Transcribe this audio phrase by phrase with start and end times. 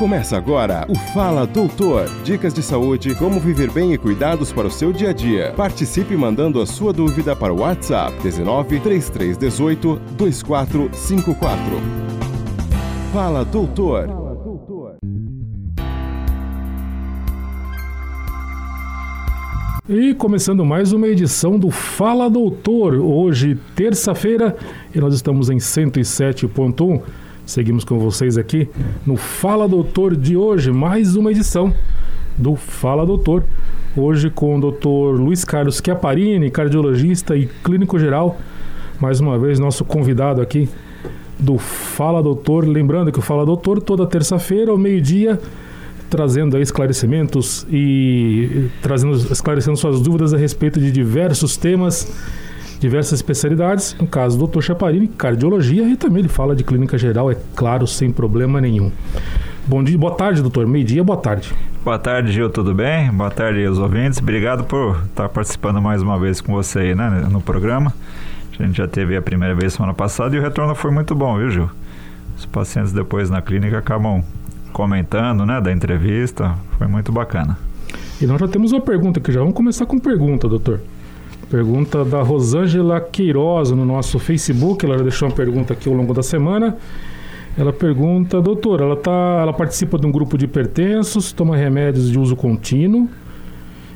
[0.00, 2.08] Começa agora o Fala Doutor.
[2.24, 5.52] Dicas de saúde, como viver bem e cuidados para o seu dia a dia.
[5.54, 11.60] Participe mandando a sua dúvida para o WhatsApp 19 3318 2454.
[13.12, 14.08] Fala Doutor.
[19.86, 24.56] E começando mais uma edição do Fala Doutor, hoje terça-feira,
[24.94, 27.02] e nós estamos em 107.1.
[27.50, 28.68] Seguimos com vocês aqui
[29.04, 31.74] no Fala Doutor de hoje, mais uma edição
[32.38, 33.42] do Fala Doutor.
[33.96, 35.20] Hoje com o Dr.
[35.20, 38.38] Luiz Carlos Chiaparini, cardiologista e clínico geral.
[39.00, 40.68] Mais uma vez, nosso convidado aqui
[41.40, 42.64] do Fala Doutor.
[42.68, 45.36] Lembrando que o Fala Doutor, toda terça-feira, ao meio-dia,
[46.08, 52.06] trazendo esclarecimentos e trazendo, esclarecendo suas dúvidas a respeito de diversos temas
[52.80, 54.62] diversas especialidades, no caso do Dr.
[54.62, 58.90] Chaparini, cardiologia, e também ele fala de clínica geral, é claro, sem problema nenhum.
[59.66, 60.66] Bom dia, boa tarde, doutor.
[60.66, 61.54] Meio-dia, boa tarde.
[61.84, 63.10] Boa tarde, Gil, tudo bem?
[63.12, 64.18] Boa tarde aos ouvintes.
[64.18, 67.92] Obrigado por estar participando mais uma vez com você aí, né, no programa.
[68.58, 71.36] A gente já teve a primeira vez semana passada e o retorno foi muito bom,
[71.38, 71.70] viu, Gil?
[72.36, 74.24] Os pacientes depois na clínica acabam
[74.72, 76.54] comentando, né, da entrevista.
[76.78, 77.58] Foi muito bacana.
[78.20, 80.80] E nós já temos uma pergunta aqui, já vamos começar com pergunta, doutor.
[81.50, 84.86] Pergunta da Rosângela Queiroz no nosso Facebook.
[84.86, 86.76] Ela já deixou uma pergunta aqui ao longo da semana.
[87.58, 92.16] Ela pergunta, doutor, ela, tá, ela participa de um grupo de hipertensos, toma remédios de
[92.16, 93.08] uso contínuo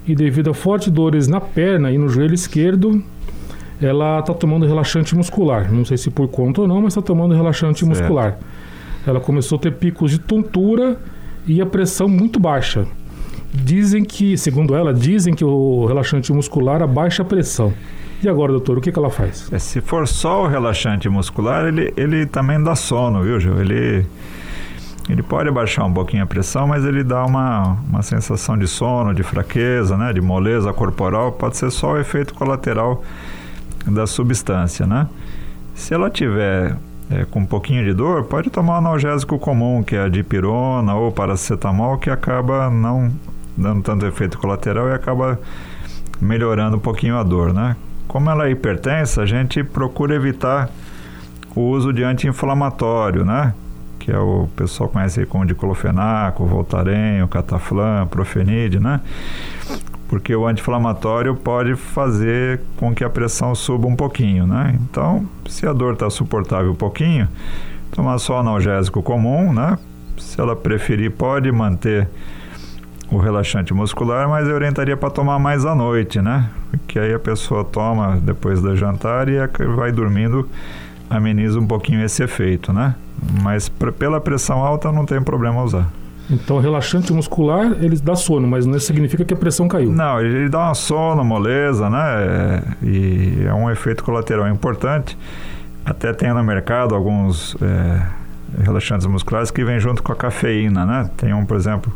[0.05, 3.01] e devido a fortes dores na perna e no joelho esquerdo,
[3.81, 5.73] ela está tomando relaxante muscular.
[5.73, 7.89] Não sei se por conta ou não, mas está tomando relaxante certo.
[7.89, 8.37] muscular.
[9.07, 10.99] Ela começou a ter picos de tontura
[11.47, 12.85] e a pressão muito baixa.
[13.55, 17.73] Dizem que, segundo ela, dizem que o relaxante muscular abaixa a pressão.
[18.21, 19.53] E agora, doutor, o que, que ela faz?
[19.53, 23.61] É, se for só o relaxante muscular, ele, ele também dá sono, viu, Gil?
[23.61, 24.05] Ele,
[25.09, 29.15] ele pode abaixar um pouquinho a pressão, mas ele dá uma, uma sensação de sono,
[29.15, 30.13] de fraqueza, né?
[30.13, 31.33] de moleza corporal.
[31.33, 33.05] Pode ser só o efeito colateral
[33.87, 35.07] da substância, né?
[35.75, 36.77] Se ela tiver
[37.11, 40.95] é, com um pouquinho de dor, pode tomar um analgésico comum, que é a dipirona
[40.95, 43.13] ou paracetamol, que acaba não
[43.57, 45.39] dando tanto efeito colateral e acaba
[46.21, 47.77] melhorando um pouquinho a dor, né?
[48.07, 50.71] Como ela é hipertensa, a gente procura evitar
[51.55, 53.55] o uso de anti-inflamatório, né?
[53.99, 59.01] Que é o, o pessoal conhece como diclofenaco, voltaren, cataflam, profenide, né?
[60.09, 64.79] Porque o anti-inflamatório pode fazer com que a pressão suba um pouquinho, né?
[64.83, 67.29] Então, se a dor está suportável um pouquinho,
[67.91, 69.79] tomar só analgésico comum, né?
[70.19, 72.09] Se ela preferir, pode manter
[73.11, 76.49] o relaxante muscular, mas eu orientaria para tomar mais à noite, né?
[76.87, 79.39] Que aí a pessoa toma depois do jantar e
[79.77, 80.49] vai dormindo,
[81.09, 82.95] ameniza um pouquinho esse efeito, né?
[83.43, 85.89] Mas pela pressão alta não tem problema usar.
[86.31, 89.93] Então, relaxante muscular, ele dá sono, mas não significa que a pressão caiu.
[89.93, 92.63] Não, ele dá uma sono, moleza, né?
[92.83, 95.19] E é um efeito colateral importante.
[95.85, 98.03] Até tem no mercado alguns é,
[98.63, 101.11] relaxantes musculares que vêm junto com a cafeína, né?
[101.19, 101.93] Tem um, por exemplo,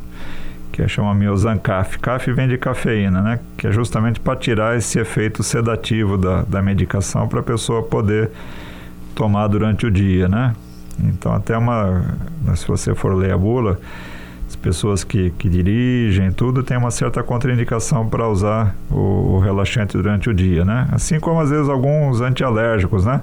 [0.73, 1.99] que é chama Miosan CAF.
[2.33, 3.41] Vem de cafeína, né?
[3.57, 8.31] Que é justamente para tirar esse efeito sedativo da, da medicação para a pessoa poder
[9.15, 10.55] tomar durante o dia, né?
[11.03, 12.05] Então até uma,
[12.55, 13.79] se você for ler a bula,
[14.49, 19.97] as pessoas que, que dirigem, tudo, tem uma certa contraindicação para usar o, o relaxante
[19.97, 20.89] durante o dia, né?
[20.91, 23.21] Assim como às vezes alguns antialérgicos, né?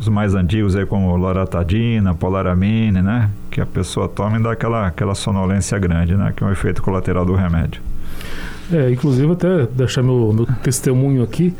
[0.00, 3.30] os mais antigos aí como loratadina, polaramine, né?
[3.50, 6.32] Que a pessoa toma e dá aquela, aquela sonolência grande, né?
[6.34, 7.82] Que é um efeito colateral do remédio.
[8.72, 11.52] É, inclusive até deixar meu, meu testemunho aqui.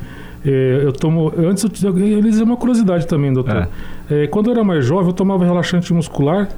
[0.45, 1.33] É, eu tomo.
[1.37, 3.69] Antes eu, eles é uma curiosidade também, doutor.
[4.09, 4.25] É.
[4.25, 6.49] É, quando eu era mais jovem, eu tomava relaxante muscular.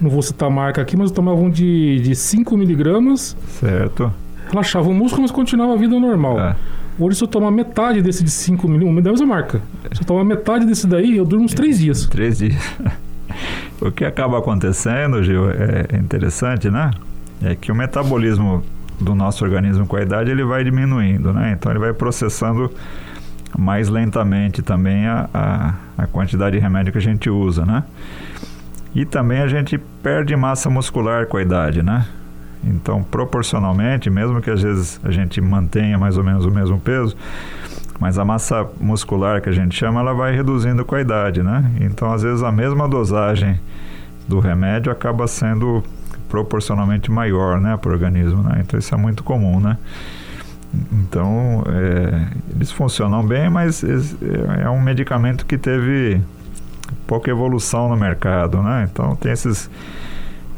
[0.00, 3.36] Não vou citar a marca aqui, mas eu tomava um de, de 5 miligramas.
[3.48, 4.12] Certo.
[4.50, 6.38] Relaxava o músculo, mas continuava a vida normal.
[6.38, 6.56] É.
[6.98, 9.62] Hoje, se eu tomar metade desse de 5 milímetros, da mesma marca.
[9.92, 12.06] Se eu tomar metade desse daí, eu durmo uns 3 dias.
[12.06, 12.62] 3 dias.
[13.86, 16.90] o que acaba acontecendo, Gil, é interessante, né?
[17.42, 18.64] É que o metabolismo
[19.00, 21.52] do nosso organismo com a idade ele vai diminuindo, né?
[21.52, 22.70] Então ele vai processando
[23.58, 27.82] mais lentamente também a, a, a quantidade de remédio que a gente usa, né?
[28.94, 32.06] E também a gente perde massa muscular com a idade, né?
[32.64, 37.16] Então, proporcionalmente, mesmo que às vezes a gente mantenha mais ou menos o mesmo peso,
[37.98, 41.70] mas a massa muscular que a gente chama, ela vai reduzindo com a idade, né?
[41.80, 43.60] Então, às vezes a mesma dosagem
[44.26, 45.82] do remédio acaba sendo
[46.28, 48.60] proporcionalmente maior, né, para o organismo, né?
[48.60, 49.76] Então, isso é muito comum, né?
[50.90, 53.84] Então, é, eles funcionam bem, mas
[54.62, 56.20] é um medicamento que teve
[57.06, 58.88] pouca evolução no mercado, né?
[58.90, 59.68] Então, tem esses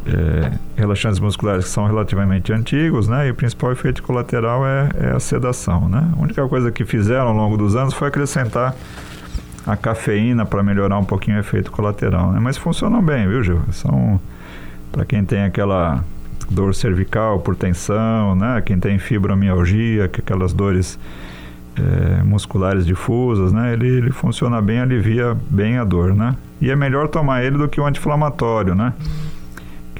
[0.06, 3.28] é, relaxantes musculares que são relativamente antigos, né?
[3.28, 6.10] E o principal efeito colateral é, é, a sedação, né?
[6.16, 8.74] A única coisa que fizeram ao longo dos anos foi acrescentar
[9.66, 12.38] a cafeína para melhorar um pouquinho o efeito colateral, né?
[12.40, 13.60] Mas funcionam bem, viu, Gil?
[13.72, 14.20] São
[14.92, 16.04] para quem tem aquela
[16.50, 18.62] dor cervical por tensão, né?
[18.64, 20.98] Quem tem fibromialgia, que aquelas dores
[21.76, 23.72] é, musculares difusas, né?
[23.72, 26.36] Ele, ele funciona bem, alivia bem a dor, né?
[26.60, 28.92] E é melhor tomar ele do que o anti-inflamatório, né?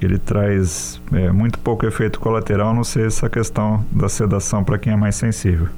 [0.05, 4.63] Que ele traz é, muito pouco efeito colateral, a não ser essa questão da sedação
[4.63, 5.69] para quem é mais sensível.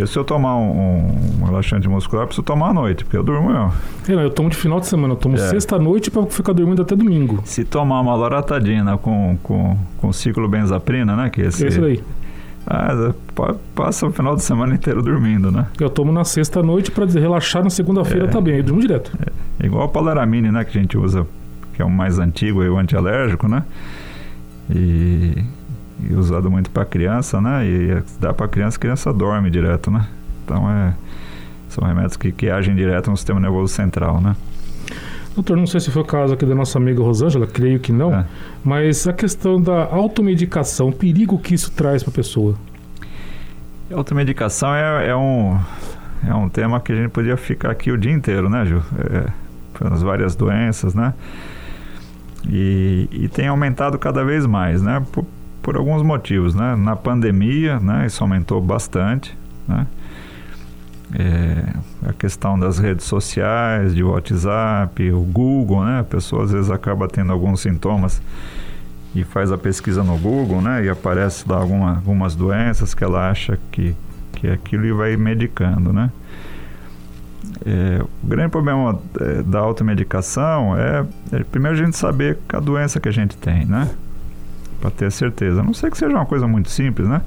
[0.00, 3.22] E se eu tomar um, um, relaxante muscular, eu preciso tomar à noite, porque eu
[3.22, 4.18] durmo eu.
[4.18, 5.38] É, eu tomo de final de semana, eu tomo é.
[5.38, 7.40] sexta-noite para ficar dormindo até domingo.
[7.44, 11.30] Se tomar uma loratadina com, com, com ciclo benzaprina, né?
[11.30, 12.02] Que é esse, esse daí.
[12.66, 13.14] Ah,
[13.76, 15.68] passa o final de semana inteiro dormindo, né?
[15.78, 19.12] Eu tomo na sexta-noite para relaxar na segunda-feira é, também, eu durmo direto.
[19.24, 20.64] É, igual o palaramine, né?
[20.64, 21.24] Que a gente usa,
[21.76, 23.62] que é o mais antigo e o antialérgico, né?
[24.70, 25.44] E,
[26.08, 27.66] e usado muito para criança, né?
[27.66, 30.08] E dá para criança, a criança dorme direto, né?
[30.42, 30.94] Então é,
[31.68, 34.34] são remédios que, que agem direto no sistema nervoso central, né?
[35.34, 38.14] Doutor, não sei se foi o caso aqui da nossa amiga Rosângela, creio que não,
[38.14, 38.24] é.
[38.64, 42.54] mas a questão da automedicação, o perigo que isso traz para a pessoa.
[43.92, 45.58] A automedicação é, é, um,
[46.26, 48.82] é um tema que a gente podia ficar aqui o dia inteiro, né, Ju?
[48.98, 49.30] É,
[49.78, 51.12] pelas várias doenças, né?
[52.48, 55.04] E, e tem aumentado cada vez mais, né?
[55.12, 55.24] Por,
[55.62, 56.76] por alguns motivos, né?
[56.76, 58.06] Na pandemia, né?
[58.06, 59.86] Isso aumentou bastante, né?
[61.14, 66.00] É, a questão das redes sociais, de WhatsApp, o Google, né?
[66.00, 68.20] A pessoa às vezes acaba tendo alguns sintomas
[69.14, 70.84] e faz a pesquisa no Google, né?
[70.84, 73.94] E aparece lá alguma, algumas doenças que ela acha que,
[74.32, 76.10] que é aquilo e vai medicando, né?
[77.64, 83.00] É, o grande problema é, da automedicação é, é, primeiro a gente saber a doença
[83.00, 83.90] que a gente tem, né?
[84.80, 85.60] Para ter certeza.
[85.60, 87.22] A não sei que seja uma coisa muito simples, né?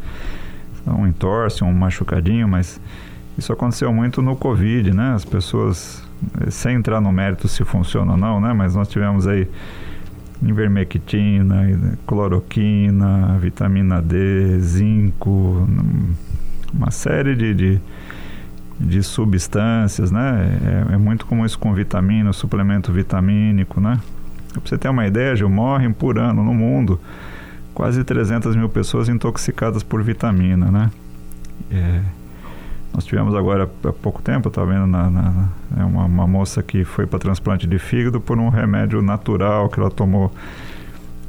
[0.85, 2.79] Um entorse, um machucadinho, mas
[3.37, 5.13] isso aconteceu muito no Covid, né?
[5.13, 6.03] As pessoas,
[6.41, 8.53] eh, sem entrar no mérito se funciona ou não, né?
[8.53, 9.47] Mas nós tivemos aí
[10.41, 15.67] ivermectina, cloroquina, vitamina D, zinco,
[16.73, 17.81] uma série de, de,
[18.79, 20.85] de substâncias, né?
[20.89, 23.99] É, é, muito comum isso com vitamina, suplemento vitamínico, né?
[24.53, 26.99] Pra você ter uma ideia, Gil, morrem por ano no mundo
[27.73, 30.91] quase 300 mil pessoas intoxicadas por vitamina, né?
[31.71, 32.01] É,
[32.93, 36.83] nós tivemos agora há pouco tempo, estava vendo na, na é uma, uma, moça que
[36.83, 40.33] foi para transplante de fígado por um remédio natural que ela tomou.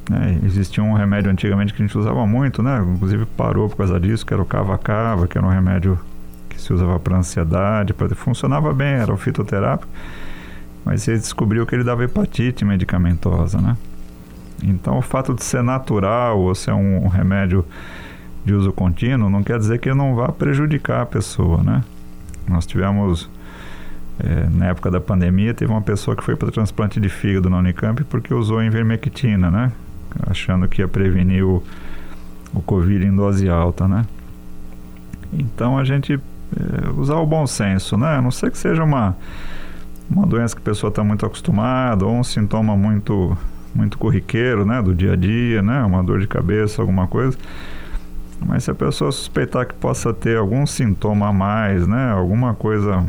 [0.08, 0.40] Né?
[0.44, 2.84] Existia um remédio antigamente que a gente usava muito, né?
[2.94, 5.98] Inclusive parou por causa disso, que era o cava-cava, que era um remédio
[6.60, 9.90] se usava para ansiedade, pra, funcionava bem, era o fitoterápico,
[10.84, 13.76] mas ele descobriu que ele dava hepatite medicamentosa, né?
[14.62, 17.64] Então o fato de ser natural ou ser um, um remédio
[18.44, 21.82] de uso contínuo não quer dizer que não vá prejudicar a pessoa, né?
[22.48, 23.28] Nós tivemos,
[24.18, 27.58] é, na época da pandemia, teve uma pessoa que foi para transplante de fígado na
[27.58, 29.72] Unicamp porque usou invermectina, né?
[30.28, 31.62] Achando que ia prevenir o,
[32.52, 34.04] o Covid em dose alta, né?
[35.32, 36.18] Então a gente
[36.96, 38.16] usar o bom senso, né?
[38.16, 39.16] A não ser que seja uma,
[40.10, 43.36] uma doença que a pessoa está muito acostumada ou um sintoma muito
[43.72, 44.82] muito corriqueiro, né?
[44.82, 45.82] Do dia a dia, né?
[45.84, 47.38] Uma dor de cabeça, alguma coisa
[48.46, 52.10] mas se a pessoa suspeitar que possa ter algum sintoma a mais, né?
[52.10, 53.06] Alguma coisa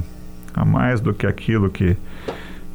[0.54, 1.96] a mais do que aquilo que.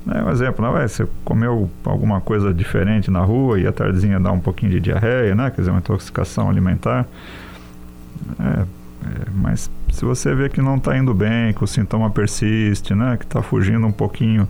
[0.05, 0.23] Né?
[0.23, 4.33] Um exemplo, não, vai, você comeu alguma coisa diferente na rua e a tardezinha dá
[4.33, 5.51] um pouquinho de diarreia, né?
[5.51, 7.07] Quer dizer, uma intoxicação alimentar.
[8.41, 8.67] É, é,
[9.35, 13.17] mas se você vê que não está indo bem, que o sintoma persiste, né?
[13.17, 14.47] Que está fugindo um pouquinho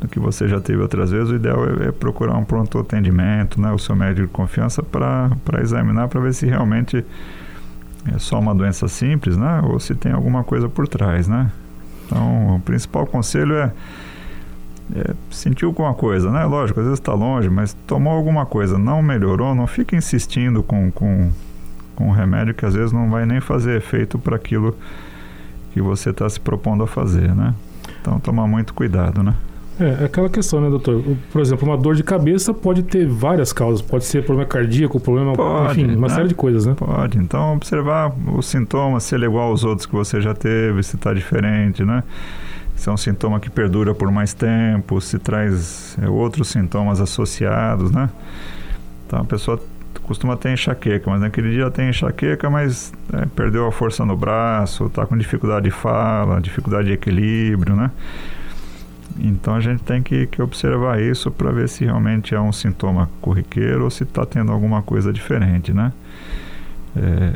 [0.00, 3.60] do que você já teve outras vezes, o ideal é, é procurar um pronto atendimento,
[3.60, 5.30] né, o seu médico de confiança para
[5.62, 7.04] examinar para ver se realmente
[8.12, 11.50] é só uma doença simples, né, ou se tem alguma coisa por trás, né.
[12.06, 13.72] Então, o principal conselho é,
[14.94, 19.02] é sentiu alguma coisa, né, lógico, às vezes está longe, mas tomou alguma coisa, não
[19.02, 21.30] melhorou, não fica insistindo com, com,
[21.94, 24.76] com um remédio que às vezes não vai nem fazer efeito para aquilo
[25.72, 27.54] que você está se propondo a fazer, né.
[28.00, 29.34] Então, tomar muito cuidado, né.
[29.78, 31.02] É, é, aquela questão, né, doutor?
[31.32, 33.82] Por exemplo, uma dor de cabeça pode ter várias causas.
[33.82, 36.14] Pode ser problema cardíaco, problema, pode, enfim, uma né?
[36.14, 36.74] série de coisas, né?
[36.74, 37.18] Pode.
[37.18, 40.94] Então, observar os sintomas, se ele é igual aos outros que você já teve, se
[40.94, 42.04] está diferente, né?
[42.76, 47.90] Se é um sintoma que perdura por mais tempo, se traz é, outros sintomas associados,
[47.90, 48.10] né?
[49.06, 49.60] Então, a pessoa
[50.04, 54.86] costuma ter enxaqueca, mas naquele dia tem enxaqueca, mas é, perdeu a força no braço,
[54.86, 57.90] está com dificuldade de fala, dificuldade de equilíbrio, né?
[59.18, 63.08] Então a gente tem que, que observar isso para ver se realmente é um sintoma
[63.20, 65.92] corriqueiro ou se está tendo alguma coisa diferente, né?
[66.96, 67.32] É,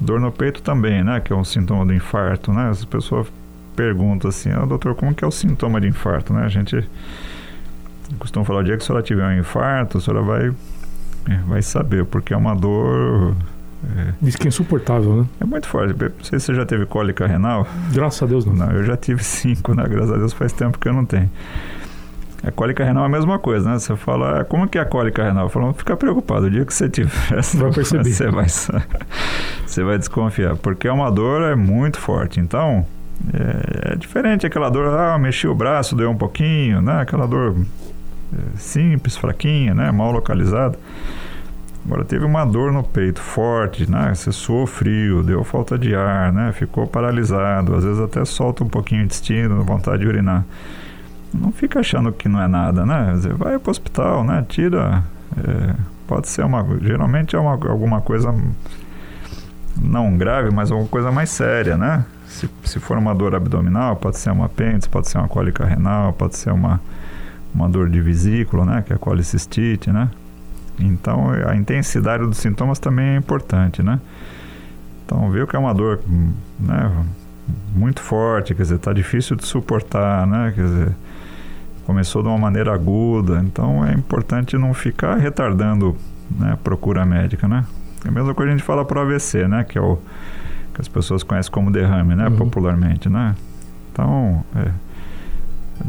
[0.00, 1.20] dor no peito também, né?
[1.20, 2.68] Que é um sintoma do infarto, né?
[2.68, 3.26] As pessoas
[3.74, 6.44] perguntam assim, ah, doutor, como que é o sintoma de infarto, né?
[6.44, 6.88] A gente
[8.18, 10.52] costuma falar, o dia que a senhora tiver um infarto, a senhora vai,
[11.28, 13.34] é, vai saber, porque é uma dor
[13.96, 14.12] é.
[14.22, 15.26] Diz que é insuportável, né?
[15.40, 15.94] É muito forte.
[16.00, 17.66] Não sei se você já teve cólica renal.
[17.92, 18.54] Graças a Deus não.
[18.54, 19.84] Não, eu já tive cinco, né?
[19.88, 21.28] Graças a Deus faz tempo que eu não tenho.
[22.44, 23.78] A cólica renal é a mesma coisa, né?
[23.78, 25.46] Você fala, ah, como que é a cólica renal?
[25.46, 26.46] Eu falo, não fica preocupado.
[26.46, 27.10] O dia que você tiver,
[27.54, 28.04] vai perceber.
[28.04, 28.46] Você vai,
[29.66, 30.56] você vai desconfiar.
[30.56, 32.40] Porque é uma dor é muito forte.
[32.40, 32.84] Então,
[33.32, 37.00] é, é diferente aquela dor, ah, mexi o braço, deu um pouquinho, né?
[37.00, 37.54] Aquela dor
[38.56, 39.90] simples, fraquinha, né?
[39.90, 40.78] Mal localizada.
[41.84, 44.14] Agora teve uma dor no peito forte, né?
[44.14, 46.52] Você suou frio, deu falta de ar, né?
[46.52, 50.44] Ficou paralisado, às vezes até solta um pouquinho o intestino, vontade de urinar.
[51.34, 53.14] Não fica achando que não é nada, né?
[53.16, 54.44] Você vai para o hospital, né?
[54.48, 55.02] Tira.
[55.36, 55.74] É,
[56.06, 56.64] pode ser uma.
[56.80, 58.32] Geralmente é uma, alguma coisa
[59.80, 62.04] não grave, mas alguma coisa mais séria, né?
[62.26, 66.12] Se, se for uma dor abdominal, pode ser uma apêndice, pode ser uma cólica renal,
[66.12, 66.80] pode ser uma,
[67.54, 68.82] uma dor de vesícula, né?
[68.82, 70.08] Que é a colicistite, né?
[70.78, 74.00] Então, a intensidade dos sintomas também é importante, né?
[75.04, 76.00] Então, viu que é uma dor
[76.58, 77.04] né,
[77.74, 80.52] muito forte, quer dizer, está difícil de suportar, né?
[80.54, 80.92] Quer dizer,
[81.84, 85.96] começou de uma maneira aguda, então é importante não ficar retardando
[86.30, 87.64] né, a procura médica, né?
[88.04, 89.64] É a mesma coisa que a gente fala para o AVC, né?
[89.64, 89.98] Que é o
[90.74, 92.28] que as pessoas conhecem como derrame, né?
[92.28, 92.36] Uhum.
[92.36, 93.34] Popularmente, né?
[93.92, 94.70] Então, é,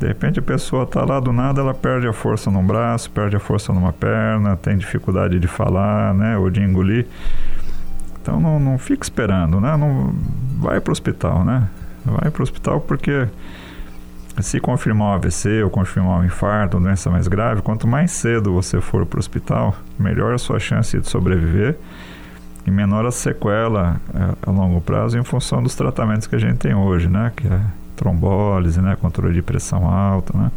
[0.04, 3.38] de repente a pessoa está lá do nada, ela perde a força num braço, perde
[3.38, 7.08] a força numa perna, tem dificuldade de falar, né, ou de engolir.
[8.22, 9.78] Então não, não fica esperando, né?
[9.78, 10.14] Não
[10.60, 11.70] vai para o hospital, né?
[12.06, 13.30] Vai para o hospital porque
[14.42, 18.52] se confirmar um AVC ou confirmar um infarto, uma doença mais grave, quanto mais cedo
[18.52, 21.78] você for para o hospital, melhor a sua chance de sobreviver
[22.68, 26.58] e menor a sequela a, a longo prazo em função dos tratamentos que a gente
[26.58, 27.32] tem hoje, né?
[27.34, 27.62] Que é
[28.04, 30.52] trombólise, né, controle de pressão alta, né?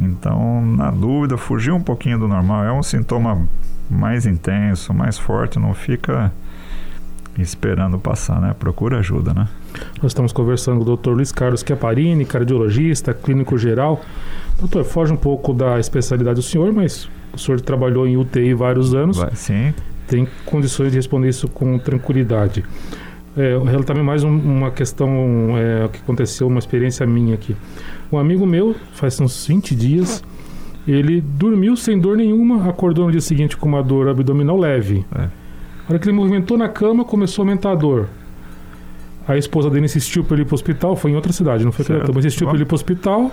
[0.00, 3.46] Então, na dúvida, fugir um pouquinho do normal é um sintoma
[3.90, 6.32] mais intenso, mais forte, não fica
[7.38, 8.54] esperando passar, né?
[8.58, 9.46] Procura ajuda, né?
[10.02, 11.10] Nós estamos conversando com o Dr.
[11.10, 14.00] Luiz Carlos Chiaparini, cardiologista, clínico geral.
[14.58, 18.94] Doutor, foge um pouco da especialidade do senhor, mas o senhor trabalhou em UTI vários
[18.94, 19.18] anos.
[19.18, 19.74] Vai, sim.
[20.06, 22.64] Tem condições de responder isso com tranquilidade.
[23.36, 27.56] É, relatar mais um, uma questão é, que aconteceu, uma experiência minha aqui.
[28.12, 30.22] Um amigo meu, faz uns 20 dias,
[30.86, 35.04] ele dormiu sem dor nenhuma, acordou no dia seguinte com uma dor abdominal leve.
[35.14, 35.20] É.
[35.22, 35.30] A
[35.88, 38.08] hora que ele movimentou na cama, começou a aumentar a dor.
[39.26, 41.72] A esposa dele insistiu para ele ir para o hospital, foi em outra cidade, não
[41.72, 43.32] foi aqui, mas insistiu para ele ir para o hospital.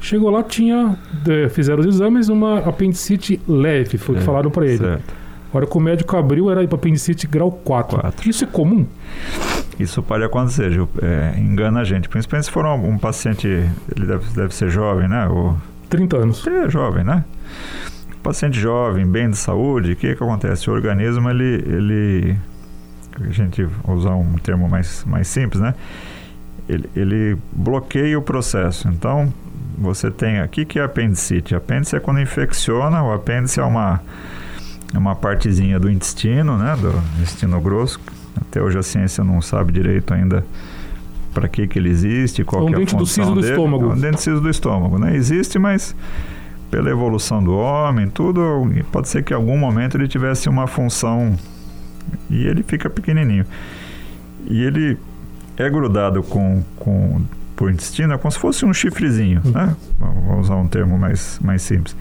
[0.00, 0.96] Chegou lá, tinha,
[1.28, 4.78] é, fizeram os exames, uma apendicite leve, foi o que é, falaram para ele.
[4.78, 5.19] Certo.
[5.52, 7.98] A hora que o médico abriu era apendicite grau 4.
[7.98, 8.30] 4.
[8.30, 8.86] Isso é comum?
[9.78, 10.88] Isso pode acontecer, Gil.
[11.02, 12.08] É, engana a gente.
[12.08, 15.26] Principalmente se for um, um, paciente, ele deve, deve ser jovem, né?
[15.26, 15.56] Ou,
[15.88, 16.46] 30 anos.
[16.46, 17.24] É jovem, né?
[18.22, 20.70] Paciente jovem, bem de saúde, o que, que acontece?
[20.70, 22.36] O organismo, ele, ele.
[23.20, 25.74] A gente usar um termo mais, mais simples, né?
[26.68, 28.88] Ele, ele bloqueia o processo.
[28.88, 29.32] Então,
[29.76, 31.54] você tem aqui que é apendicite.
[31.54, 34.00] Apêndice é quando infecciona, o apêndice é uma
[34.92, 38.00] é uma partezinha do intestino, né, do intestino grosso.
[38.40, 40.44] Até hoje a ciência não sabe direito ainda
[41.32, 43.52] para que que ele existe, qual é, um que é a função do dele.
[43.52, 43.84] Estômago.
[43.90, 45.14] É um denticiso do estômago, né?
[45.14, 45.94] Existe, mas
[46.70, 51.36] pela evolução do homem, tudo, pode ser que em algum momento ele tivesse uma função
[52.28, 53.44] e ele fica pequenininho.
[54.46, 54.98] E ele
[55.56, 57.20] é grudado com, com
[57.54, 59.76] por intestino, é como se fosse um chifrezinho, né?
[59.98, 61.94] Vamos usar um termo mais, mais simples.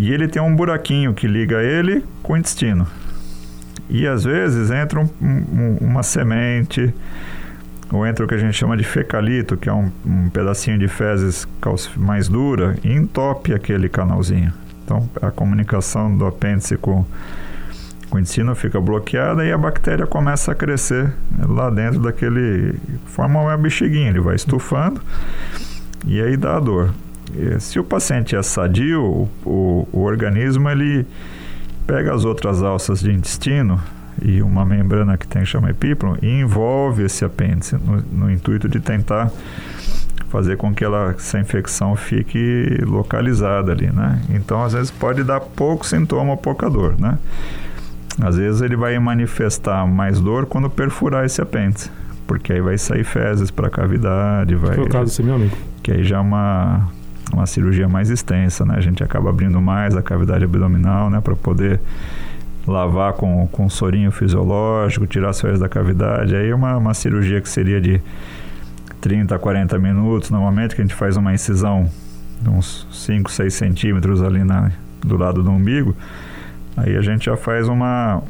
[0.00, 2.86] E ele tem um buraquinho que liga ele com o intestino.
[3.86, 6.94] E às vezes entra um, um, uma semente,
[7.92, 10.88] ou entra o que a gente chama de fecalito, que é um, um pedacinho de
[10.88, 11.46] fezes
[11.98, 14.50] mais dura, e entope aquele canalzinho.
[14.82, 17.04] Então a comunicação do apêndice com,
[18.08, 21.12] com o intestino fica bloqueada e a bactéria começa a crescer
[21.46, 22.74] lá dentro daquele.
[23.04, 24.98] forma uma bexiguinha, ele vai estufando
[26.06, 26.90] e aí dá a dor
[27.58, 31.06] se o paciente é sadio, o, o, organismo ele
[31.86, 33.80] pega as outras alças de intestino
[34.22, 38.80] e uma membrana que tem chama epíplon e envolve esse apêndice no, no intuito de
[38.80, 39.30] tentar
[40.30, 44.22] fazer com que ela, essa infecção fique localizada ali, né?
[44.30, 47.18] Então, às vezes pode dar pouco sintoma, pouca dor, né?
[48.22, 51.90] Às vezes ele vai manifestar mais dor quando perfurar esse apêndice
[52.26, 54.74] Porque aí vai sair fezes para a cavidade, vai.
[54.74, 55.56] Foi o caso do meu amigo.
[55.82, 56.88] Que aí já é uma
[57.32, 58.74] uma cirurgia mais extensa, né?
[58.76, 61.80] A gente acaba abrindo mais a cavidade abdominal, né, para poder
[62.66, 66.34] lavar com, com sorinho fisiológico, tirar as fezes da cavidade.
[66.34, 68.00] Aí é uma, uma cirurgia que seria de
[69.00, 71.90] 30 a 40 minutos, normalmente, que a gente faz uma incisão
[72.40, 74.70] de uns 5, 6 centímetros ali na,
[75.00, 75.96] do lado do umbigo.
[76.76, 78.22] Aí a gente já faz uma,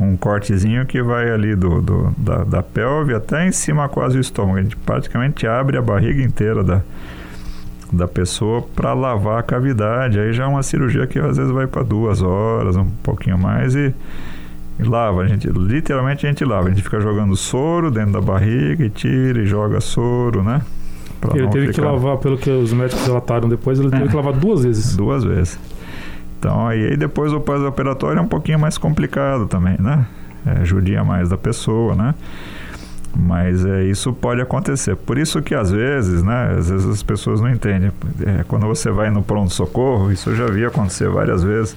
[0.00, 4.20] um cortezinho que vai ali do, do da, da pelve até em cima quase o
[4.20, 4.58] estômago.
[4.58, 6.82] A gente praticamente abre a barriga inteira da,
[7.96, 10.18] da pessoa para lavar a cavidade.
[10.18, 13.74] Aí já é uma cirurgia que às vezes vai para duas horas, um pouquinho mais
[13.74, 13.94] e,
[14.78, 15.22] e, lava.
[15.22, 16.68] A gente literalmente a gente lava.
[16.68, 20.62] A gente fica jogando soro dentro da barriga e tira e joga soro, né?
[21.34, 21.82] Ele teve ficar...
[21.82, 24.08] que lavar, pelo que os médicos relataram depois, ele teve é.
[24.08, 24.94] que lavar duas vezes.
[24.94, 25.58] Duas vezes.
[26.38, 30.06] Então aí, aí depois o pós-operatório é um pouquinho mais complicado também, né?
[30.44, 32.14] É, judia mais da pessoa, né?
[33.16, 34.96] Mas é, isso pode acontecer.
[34.96, 37.92] Por isso que às vezes, né, às vezes as pessoas não entendem.
[38.20, 41.76] É, quando você vai no pronto-socorro, isso eu já vi acontecer várias vezes.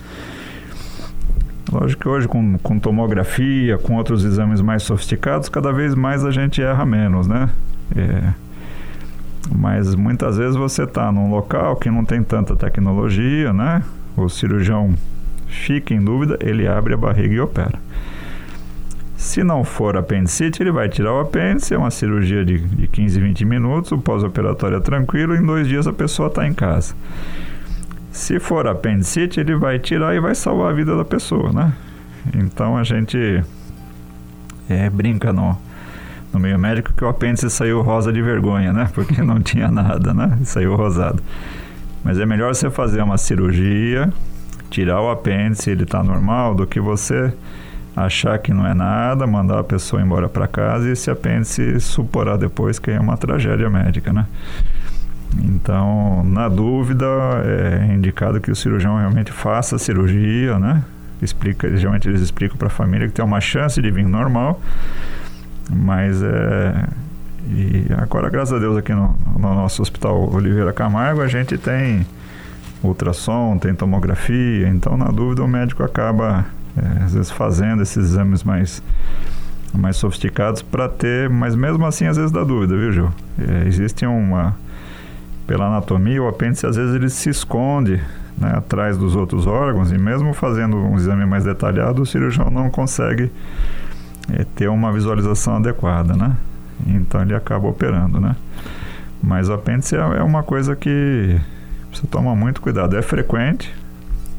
[1.71, 6.31] Lógico que hoje com, com tomografia, com outros exames mais sofisticados, cada vez mais a
[6.31, 7.49] gente erra menos, né?
[7.95, 8.33] É,
[9.53, 13.83] mas muitas vezes você está num local que não tem tanta tecnologia, né?
[14.15, 14.93] O cirurgião
[15.47, 17.86] fica em dúvida, ele abre a barriga e opera.
[19.17, 23.19] Se não for apendicite, ele vai tirar o apêndice, é uma cirurgia de, de 15,
[23.19, 26.93] 20 minutos, o pós-operatório é tranquilo, em dois dias a pessoa está em casa.
[28.11, 31.73] Se for apendicite, ele vai tirar e vai salvar a vida da pessoa, né?
[32.35, 33.43] Então a gente
[34.69, 35.57] é, brinca no,
[36.31, 38.87] no meio médico que o apêndice saiu rosa de vergonha, né?
[38.93, 40.37] Porque não tinha nada, né?
[40.43, 41.23] Saiu rosado.
[42.03, 44.13] Mas é melhor você fazer uma cirurgia,
[44.69, 47.33] tirar o apêndice, ele está normal, do que você
[48.05, 52.37] achar que não é nada, mandar a pessoa embora para casa e esse apêndice suporar
[52.37, 54.25] depois que é uma tragédia médica, né?
[55.43, 57.05] Então, na dúvida,
[57.43, 60.83] é indicado que o cirurgião realmente faça a cirurgia, né?
[61.21, 64.61] Explica, geralmente eles explicam para a família que tem uma chance de vir normal,
[65.69, 66.87] mas é
[67.49, 72.05] e agora, graças a Deus, aqui no, no nosso hospital Oliveira Camargo, a gente tem
[72.83, 76.45] ultrassom, tem tomografia, então na dúvida o médico acaba
[76.77, 78.81] é, às vezes fazendo esses exames mais
[79.73, 83.09] mais sofisticados para ter, mas mesmo assim às vezes dá dúvida, viu, Gil?
[83.37, 84.55] É, existe uma
[85.45, 88.01] pela anatomia, o apêndice às vezes ele se esconde
[88.37, 92.69] né, atrás dos outros órgãos e mesmo fazendo um exame mais detalhado, o cirurgião não
[92.69, 93.31] consegue
[94.31, 96.35] é, ter uma visualização adequada, né?
[96.85, 98.35] Então ele acaba operando, né?
[99.21, 101.39] Mas o apêndice é, é uma coisa que
[101.91, 102.95] você toma muito cuidado.
[102.95, 103.73] É frequente,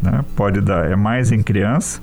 [0.02, 0.24] né?
[0.36, 2.00] Pode dar, é mais em criança,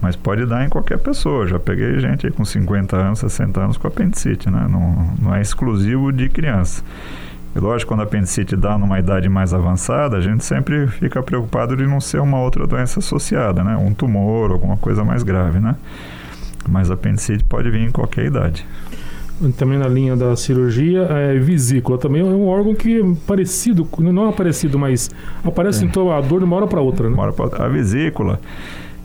[0.00, 1.46] mas pode dar em qualquer pessoa.
[1.46, 4.66] Já peguei gente com 50 anos, 60 anos com apendicite, né?
[4.68, 6.82] Não, não é exclusivo de criança.
[7.54, 11.76] E lógico, quando a apendicite dá numa idade mais avançada, a gente sempre fica preocupado
[11.76, 13.76] de não ser uma outra doença associada, né?
[13.76, 15.74] Um tumor, alguma coisa mais grave, né?
[16.68, 18.66] Mas a apendicite pode vir em qualquer idade
[19.56, 24.28] também na linha da cirurgia, é vesícula também é um órgão que é parecido, não
[24.28, 25.10] é parecido, mas
[25.44, 25.86] aparece é.
[25.86, 27.14] então a dor de uma hora para outra, né?
[27.14, 27.64] Uma hora pra outra.
[27.64, 28.40] A vesícula,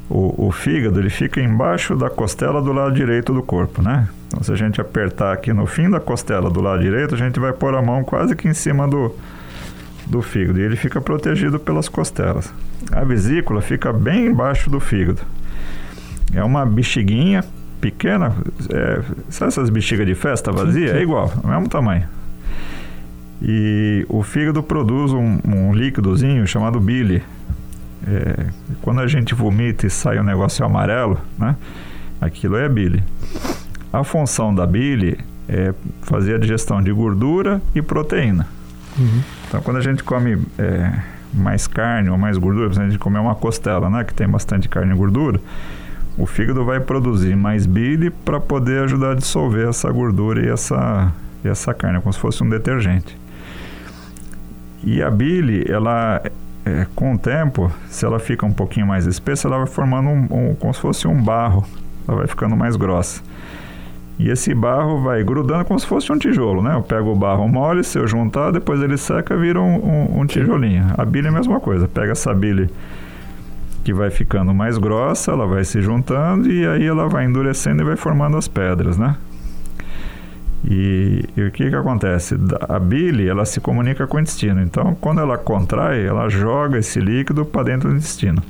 [0.10, 4.08] o, o, fígado, ele fica embaixo da costela do lado direito do corpo, né?
[4.28, 7.40] Então, se a gente apertar aqui no fim da costela do lado direito, a gente
[7.40, 9.16] vai pôr a mão quase que em cima do,
[10.08, 12.52] do fígado e ele fica protegido pelas costelas.
[12.92, 15.22] A vesícula fica bem embaixo do fígado.
[16.34, 17.44] É uma bexiguinha
[17.84, 18.34] pequena,
[18.70, 20.96] é, sabe essas bexigas de festa vazia?
[20.96, 22.08] É igual, é mesmo tamanho.
[23.42, 27.22] E o fígado produz um, um líquidozinho chamado bile.
[28.08, 28.46] É,
[28.82, 31.58] quando a gente vomita e sai um negócio amarelo, né?
[32.22, 33.04] Aquilo é bile.
[33.92, 35.20] A função da bile
[35.50, 38.48] é fazer a digestão de gordura e proteína.
[38.98, 39.22] Uhum.
[39.48, 40.94] Então, quando a gente come é,
[41.34, 44.06] mais carne ou mais gordura, por exemplo, a gente comer uma costela, né?
[44.06, 45.42] Que tem bastante carne e gordura,
[46.18, 51.12] o fígado vai produzir mais bile para poder ajudar a dissolver essa gordura e essa,
[51.44, 53.18] e essa carne, como se fosse um detergente.
[54.84, 56.22] E a bile, ela,
[56.66, 60.50] é, com o tempo, se ela fica um pouquinho mais espessa, ela vai formando um,
[60.52, 61.66] um, como se fosse um barro,
[62.08, 63.22] ela vai ficando mais grossa.
[64.20, 66.76] E esse barro vai grudando como se fosse um tijolo, né?
[66.76, 70.26] Eu pego o barro mole, se eu juntar, depois ele seca, vira um, um, um
[70.28, 70.86] tijolinho.
[70.96, 72.70] A bile é a mesma coisa, pega essa bile
[73.84, 77.86] que vai ficando mais grossa, ela vai se juntando e aí ela vai endurecendo e
[77.86, 79.18] vai formando as pedras, né?
[80.66, 82.36] E, e, o que que acontece?
[82.70, 84.62] A bile, ela se comunica com o intestino.
[84.62, 88.42] Então, quando ela contrai, ela joga esse líquido para dentro do intestino.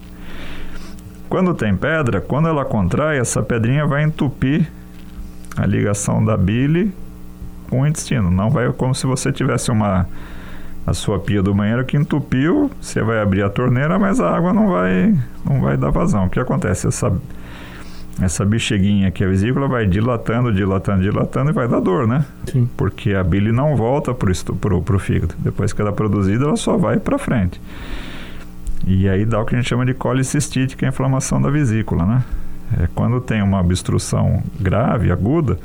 [1.28, 4.72] Quando tem pedra, quando ela contrai, essa pedrinha vai entupir
[5.58, 6.94] a ligação da bile
[7.68, 8.30] com o intestino.
[8.30, 10.08] Não vai como se você tivesse uma
[10.86, 14.54] a sua pia do banheiro que entupiu, você vai abrir a torneira, mas a água
[14.54, 15.16] não vai
[15.46, 16.26] não vai dar vazão.
[16.26, 16.88] O que acontece?
[16.88, 17.12] Essa
[18.22, 22.26] essa bexiginha aqui, a vesícula, vai dilatando, dilatando, dilatando e vai dar dor, né?
[22.46, 22.70] Sim.
[22.78, 25.34] Porque a bile não volta para o fígado.
[25.40, 27.60] Depois que ela é produzida, ela só vai para frente.
[28.86, 31.50] E aí dá o que a gente chama de colicistite, que é a inflamação da
[31.50, 32.24] vesícula, né?
[32.80, 35.58] É quando tem uma obstrução grave, aguda,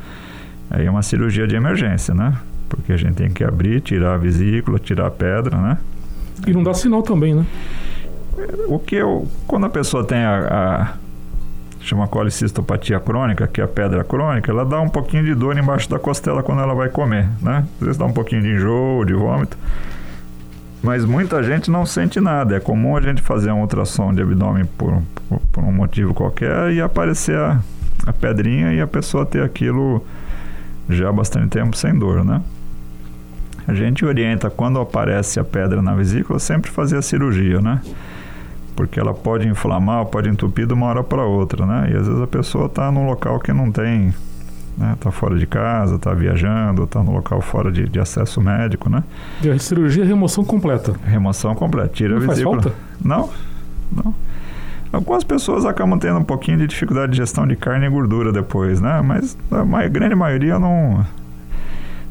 [0.69, 2.33] aí é uma cirurgia de emergência, né?
[2.69, 5.77] Porque a gente tem que abrir, tirar a vesícula, tirar a pedra, né?
[6.47, 7.45] E não dá sinal também, né?
[8.67, 9.27] O que eu...
[9.45, 10.93] Quando a pessoa tem a, a
[11.81, 15.89] chama colicistopatia crônica, que é a pedra crônica, ela dá um pouquinho de dor embaixo
[15.89, 17.65] da costela quando ela vai comer, né?
[17.79, 19.57] Às vezes dá um pouquinho de enjoo, de vômito.
[20.81, 22.55] Mas muita gente não sente nada.
[22.55, 26.71] É comum a gente fazer um ultrassom de abdômen por, por, por um motivo qualquer
[26.71, 27.59] e aparecer a,
[28.05, 30.05] a pedrinha e a pessoa ter aquilo
[30.87, 32.41] já há bastante tempo sem dor, né?
[33.69, 37.81] A gente orienta quando aparece a pedra na vesícula sempre fazer a cirurgia, né?
[38.75, 41.91] Porque ela pode inflamar, pode entupir de uma hora para outra, né?
[41.91, 44.13] E às vezes a pessoa está num local que não tem
[44.79, 44.95] né?
[44.99, 49.03] Tá fora de casa, tá viajando, tá no local fora de, de acesso médico, né?
[49.43, 50.95] E a cirurgia é remoção completa.
[51.05, 52.61] Remoção completa, tira não a vesícula.
[52.61, 52.79] Faz falta?
[53.03, 53.29] Não,
[53.91, 54.15] não.
[54.91, 58.81] Algumas pessoas acabam tendo um pouquinho de dificuldade de gestão de carne e gordura depois,
[58.81, 59.01] né?
[59.01, 61.05] Mas a grande maioria não.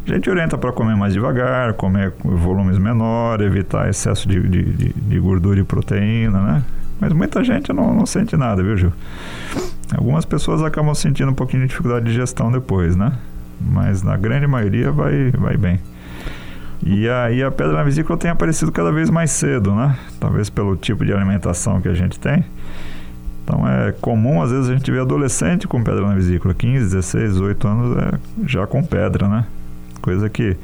[0.06, 4.92] A gente orienta para comer mais devagar, comer volumes menores, evitar excesso de, de, de,
[4.92, 6.62] de gordura e proteína, né?
[7.00, 8.92] Mas muita gente não, não sente nada, viu, Gil?
[9.96, 13.12] Algumas pessoas acabam sentindo um pouquinho de dificuldade de gestão depois, né?
[13.60, 15.80] Mas na grande maioria vai, vai bem.
[16.84, 19.96] E aí a pedra na vesícula tem aparecido cada vez mais cedo, né?
[20.20, 22.44] Talvez pelo tipo de alimentação que a gente tem.
[23.44, 27.32] Então é comum, às vezes, a gente ver adolescente com pedra na vesícula, 15, 16,
[27.32, 29.46] 18 anos, é, já com pedra, né?
[30.08, 30.56] Coisa que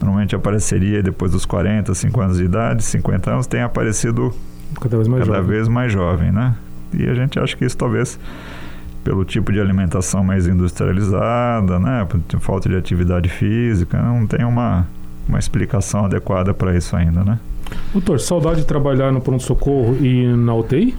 [0.00, 4.32] normalmente apareceria depois dos 40, 50 anos de idade, 50 anos, tem aparecido
[4.80, 5.50] cada vez mais cada jovem.
[5.50, 6.54] Vez mais jovem né?
[6.94, 8.16] E a gente acha que isso talvez
[9.02, 12.06] pelo tipo de alimentação mais industrializada, né,
[12.38, 14.86] falta de atividade física, não tem uma,
[15.28, 17.40] uma explicação adequada para isso ainda, né?
[17.92, 20.94] Doutor, saudade de trabalhar no pronto-socorro e na UTI?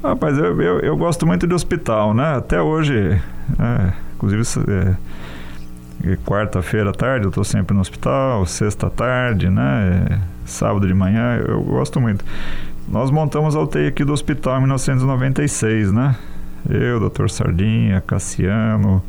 [0.00, 2.36] Rapaz, eu, eu, eu, gosto muito de hospital, né?
[2.36, 4.94] Até hoje, é, inclusive é,
[6.24, 10.06] quarta-feira à tarde eu estou sempre no hospital, sexta tarde, né?
[10.10, 12.24] É, sábado de manhã, eu gosto muito.
[12.88, 16.16] Nós montamos a UTI aqui do hospital em 1996, né?
[16.68, 19.02] Eu, doutor Sardinha, Cassiano,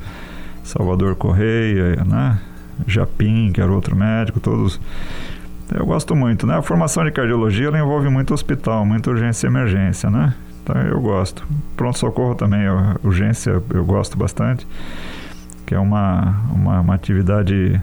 [0.64, 2.40] Salvador Correia, né?
[2.88, 4.80] Japim, que era outro médico, todos.
[5.74, 6.58] Eu gosto muito, né?
[6.58, 10.34] A formação de cardiologia ela envolve muito hospital, muita urgência e emergência, né?
[10.64, 11.46] Então eu gosto.
[11.78, 12.62] Pronto-socorro também,
[13.04, 14.68] urgência eu gosto bastante,
[15.70, 17.80] que é uma, uma, uma atividade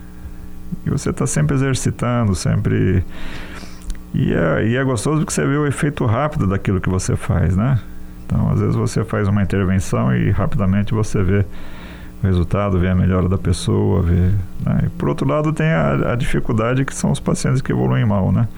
[0.83, 3.05] que você está sempre exercitando, sempre
[4.13, 7.57] e é, e é gostoso porque você vê o efeito rápido daquilo que você faz,
[7.57, 7.79] né?
[8.25, 11.47] Então, às vezes você faz uma intervenção e rapidamente você vê
[12.21, 14.33] o resultado, vê a melhora da pessoa, vê...
[14.65, 14.81] Né?
[14.87, 18.33] E por outro lado tem a, a, dificuldade que são os pacientes que evoluem mal,
[18.33, 18.49] né?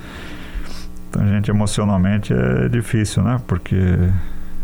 [1.10, 3.38] Então, a gente emocionalmente é difícil, né?
[3.46, 3.76] Porque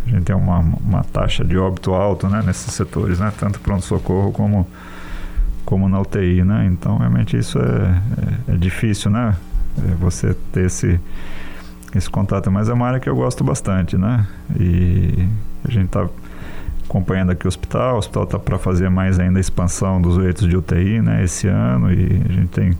[0.06, 2.42] a gente tem uma, uma taxa de óbito alta, né?
[2.44, 3.32] Nesses setores, né?
[3.38, 4.66] Tanto pronto-socorro como,
[5.64, 6.66] como na UTI, né?
[6.66, 9.34] Então, realmente isso é, é, é difícil, né?
[9.78, 11.00] é, você ter esse,
[11.94, 12.50] esse contato.
[12.50, 14.26] Mas é uma área que eu gosto bastante, né?
[14.58, 15.26] E
[15.64, 16.08] a gente está
[16.84, 17.96] acompanhando aqui o hospital.
[17.96, 21.24] O hospital está para fazer mais ainda a expansão dos leitos de UTI, né?
[21.24, 22.78] Esse ano e a gente tem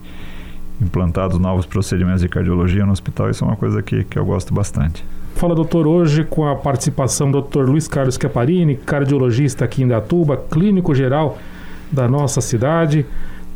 [0.80, 3.30] implantado novos procedimentos de cardiologia no hospital.
[3.30, 5.04] Isso é uma coisa que, que eu gosto bastante.
[5.34, 7.68] Fala, doutor, hoje com a participação do Dr.
[7.68, 11.38] Luiz Carlos Caparini, cardiologista aqui em Datuba, clínico geral
[11.90, 13.04] da nossa cidade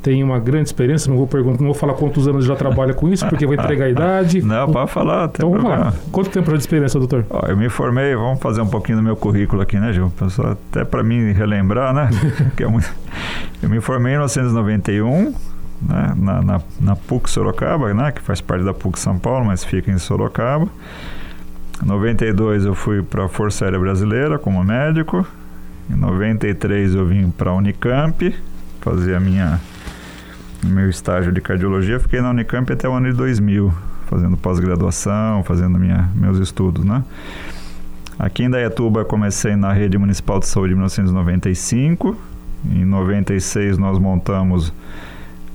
[0.03, 3.09] tem uma grande experiência, não vou perguntar, não vou falar quantos anos já trabalha com
[3.09, 4.41] isso, porque vai entregar a idade.
[4.47, 5.29] Não, pode falar.
[5.33, 5.93] Então vamos lá.
[6.13, 7.27] Quanto tempo de experiência, doutor?
[7.29, 10.13] Ó, eu me formei, vamos fazer um pouquinho do meu currículo aqui, né, Gil?
[10.51, 12.11] Até para mim relembrar, né?
[12.57, 12.91] é muito...
[13.63, 15.35] Eu me formei em 1991,
[15.81, 19.65] né, na, na, na, PUC Sorocaba, né, que faz parte da PUC São Paulo, mas
[19.65, 20.69] fica em Sorocaba.
[21.83, 25.27] Em 92 eu fui para a Força Aérea Brasileira como médico.
[25.91, 28.35] Em 93 eu vim para a Unicamp
[28.81, 29.61] fazer a minha
[30.65, 33.73] meu estágio de cardiologia, fiquei na Unicamp até o ano de 2000,
[34.07, 37.05] fazendo pós-graduação, fazendo minha, meus estudos, né?
[38.19, 42.17] Aqui em Dayatuba comecei na Rede Municipal de Saúde em 1995.
[42.69, 44.73] Em 96 nós montamos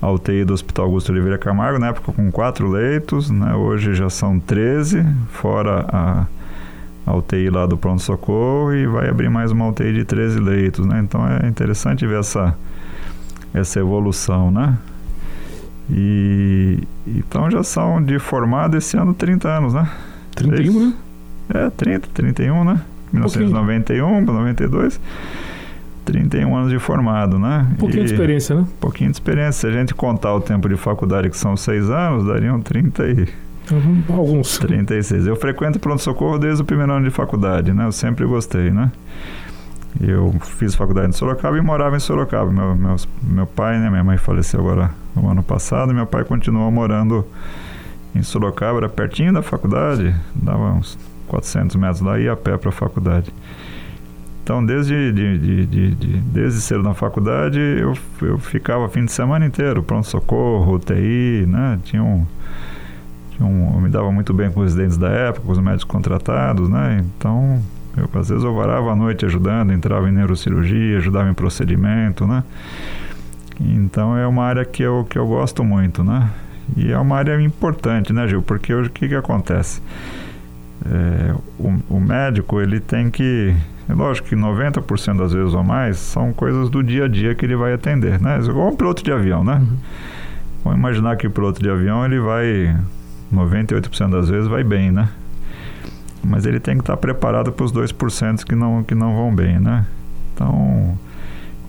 [0.00, 3.54] a UTI do Hospital Augusto Oliveira Camargo, na época com quatro leitos, né?
[3.54, 6.26] hoje já são 13, fora a,
[7.06, 11.00] a UTI lá do pronto-socorro e vai abrir mais uma UTI de 13 leitos, né?
[11.00, 12.56] Então é interessante ver essa,
[13.52, 14.76] essa evolução, né?
[15.90, 19.90] E então já são de formado esse ano 30 anos, né?
[20.34, 20.94] 31, né?
[21.48, 22.80] É, 30, 31, né?
[23.12, 25.00] 1991 para 92.
[26.04, 27.66] 31 anos de formado, né?
[27.72, 28.62] Um pouquinho e, de experiência, né?
[28.62, 29.52] Um pouquinho de experiência.
[29.52, 33.28] Se a gente contar o tempo de faculdade, que são seis anos, dariam 30 e...
[33.72, 34.58] Uhum, alguns.
[34.58, 35.26] 36.
[35.26, 37.86] Eu frequento pronto-socorro desde o primeiro ano de faculdade, né?
[37.86, 38.92] Eu sempre gostei, né?
[40.00, 42.50] Eu fiz faculdade em Sorocaba e morava em Sorocaba.
[42.50, 43.88] Meu, meu, meu pai, né?
[43.88, 45.94] Minha mãe faleceu agora no ano passado.
[45.94, 47.24] Meu pai continuou morando
[48.14, 52.72] em Sorocaba, era pertinho da faculdade, dava uns 400 metros ia a pé para a
[52.72, 53.32] faculdade.
[54.44, 59.46] Então, desde, de, de, de, desde cedo na faculdade, eu, eu ficava fim de semana
[59.46, 61.80] inteiro, pronto-socorro, UTI, né?
[61.82, 62.26] Tinha um,
[63.30, 65.84] tinha um, eu me dava muito bem com os residentes da época, com os médicos
[65.84, 67.02] contratados, né?
[67.16, 67.58] Então,
[67.96, 72.44] eu, às vezes eu varava a noite ajudando, entrava em neurocirurgia, ajudava em procedimento, né?
[73.58, 76.28] Então, é uma área que eu, que eu gosto muito, né?
[76.76, 78.42] E é uma área importante, né, Gil?
[78.42, 79.80] Porque hoje o que, que acontece?
[80.84, 83.56] É, o, o médico, ele tem que
[83.88, 87.44] é lógico que 90% das vezes ou mais são coisas do dia a dia que
[87.44, 88.38] ele vai atender, né?
[88.40, 89.54] Igual um piloto de avião, né?
[89.54, 89.76] Uhum.
[90.64, 92.74] Vamos imaginar que o piloto de avião ele vai
[93.32, 95.08] 98% das vezes vai bem, né?
[96.22, 99.60] Mas ele tem que estar preparado para os 2% que não que não vão bem,
[99.60, 99.84] né?
[100.32, 100.98] Então,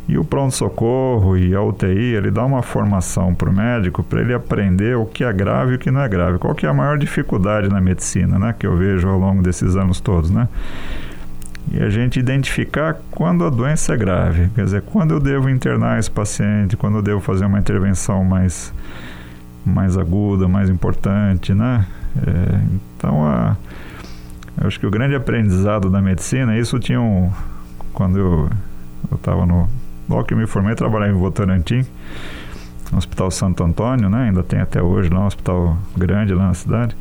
[0.07, 4.33] e o pronto-socorro e a UTI, ele dá uma formação para o médico para ele
[4.33, 6.37] aprender o que é grave e o que não é grave.
[6.37, 8.55] Qual que é a maior dificuldade na medicina, né?
[8.57, 10.47] Que eu vejo ao longo desses anos todos, né?
[11.71, 15.99] E a gente identificar quando a doença é grave, quer dizer, quando eu devo internar
[15.99, 18.73] esse paciente, quando eu devo fazer uma intervenção mais,
[19.65, 21.85] mais aguda, mais importante, né?
[22.15, 22.59] É,
[22.95, 23.57] então, a,
[24.63, 27.31] acho que o grande aprendizado da medicina, isso tinha um,
[27.93, 28.49] quando eu
[29.13, 29.67] estava no,
[30.07, 31.85] logo que eu me formei, trabalhava em Votorantim,
[32.91, 34.27] no Hospital Santo Antônio, né?
[34.27, 36.95] Ainda tem até hoje lá um hospital grande lá na cidade.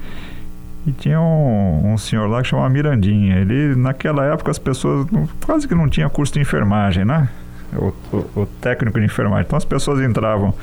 [0.86, 3.36] E tinha um, um, senhor lá que chamava Mirandinha.
[3.36, 5.06] Ele, naquela época, as pessoas
[5.44, 7.28] quase que não tinha curso de enfermagem, né?
[7.72, 9.44] O, o, o, técnico de enfermagem.
[9.46, 10.54] Então as pessoas entravam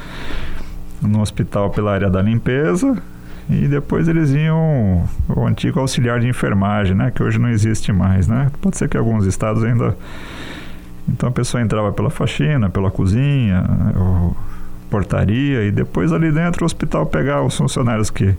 [1.02, 2.96] no hospital pela área da limpeza
[3.50, 7.12] e depois eles iam o antigo auxiliar de enfermagem, né?
[7.14, 8.52] Que hoje não existe mais, né?
[8.62, 9.98] Pode ser que alguns estados ainda.
[11.10, 13.64] Então a pessoa entrava pela faxina, pela cozinha,
[14.90, 18.36] portaria e depois ali dentro o hospital pegava os funcionários que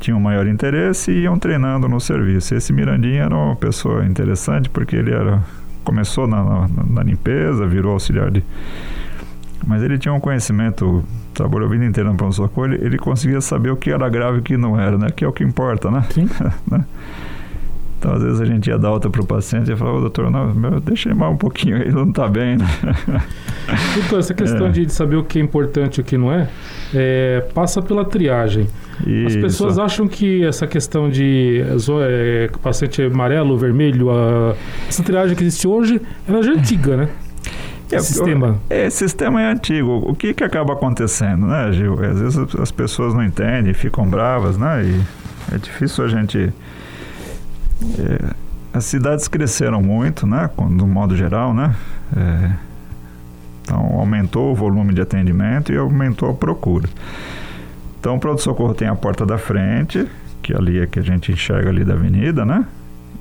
[0.00, 2.54] tinham maior interesse e iam treinando no serviço.
[2.54, 5.42] Esse Mirandinha era uma pessoa interessante porque ele era
[5.84, 8.42] começou na, na, na limpeza, virou auxiliar de
[9.66, 11.04] mas ele tinha um conhecimento,
[11.34, 14.40] trabalhou a vida inteira no pronto-socorro, ele, ele, conseguia saber o que era grave e
[14.40, 15.08] o que não era, né?
[15.10, 16.04] Que é o que importa, né?
[16.10, 16.28] Sim.
[18.06, 20.54] Então, às vezes a gente ia dar alta para o paciente e falava, doutor, não,
[20.54, 22.64] meu, deixa ele mais um pouquinho, ele não está bem, né?
[23.96, 24.70] Doutor, essa questão é.
[24.70, 26.48] de saber o que é importante e o que não é,
[26.94, 28.68] é passa pela triagem.
[29.04, 29.26] Isso.
[29.26, 31.64] As pessoas acham que essa questão de
[32.02, 34.54] é, paciente amarelo, vermelho, a,
[34.88, 37.08] essa triagem que existe hoje, ela já é antiga, né?
[37.88, 38.60] É, sistema.
[38.68, 40.02] É, sistema é antigo.
[40.08, 41.94] O que, que acaba acontecendo, né, Gil?
[42.04, 44.82] Às vezes as pessoas não entendem, ficam bravas, né?
[44.84, 46.52] E é difícil a gente.
[47.98, 48.34] É,
[48.72, 50.50] as cidades cresceram muito, né?
[50.70, 51.74] No modo geral, né?
[52.16, 52.50] É,
[53.62, 56.88] então aumentou o volume de atendimento e aumentou a procura.
[57.98, 60.06] Então, o pronto-socorro tem a porta da frente,
[60.40, 62.64] que ali é que a gente enxerga ali da avenida, né?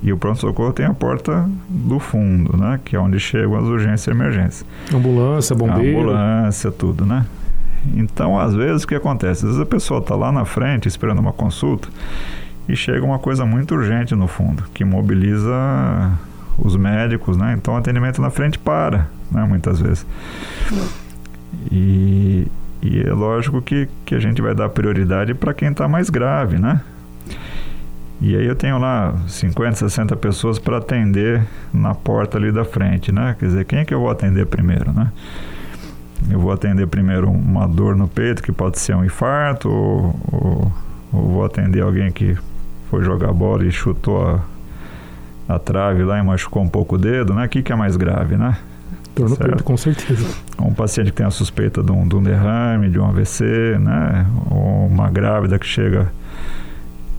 [0.03, 2.79] E o pronto-socorro tem a porta do fundo, né?
[2.85, 4.65] Que é onde chegam as urgências e emergências.
[4.93, 6.01] Ambulância, bombeiro.
[6.01, 7.25] Ambulância, tudo, né?
[7.95, 9.45] Então, às vezes, o que acontece?
[9.45, 11.87] Às vezes a pessoa está lá na frente esperando uma consulta
[12.67, 15.53] e chega uma coisa muito urgente no fundo, que mobiliza
[16.57, 17.53] os médicos, né?
[17.57, 19.43] Então, o atendimento na frente para, né?
[19.43, 20.05] Muitas vezes.
[21.71, 22.47] E,
[22.81, 26.57] e é lógico que, que a gente vai dar prioridade para quem está mais grave,
[26.57, 26.81] né?
[28.21, 33.11] E aí eu tenho lá 50, 60 pessoas para atender na porta ali da frente,
[33.11, 33.35] né?
[33.37, 35.11] Quer dizer, quem é que eu vou atender primeiro, né?
[36.29, 40.71] Eu vou atender primeiro uma dor no peito, que pode ser um infarto, ou, ou,
[41.11, 42.37] ou vou atender alguém que
[42.95, 44.39] foi jogar bola e chutou a,
[45.53, 47.45] a trave lá e machucou um pouco o dedo, né?
[47.45, 48.57] O que, que é mais grave, né?
[49.13, 50.25] Dor no peito, com certeza.
[50.57, 54.25] Um paciente que tem a suspeita de um, de um derrame, de um AVC, né?
[54.49, 56.09] Ou uma grávida que chega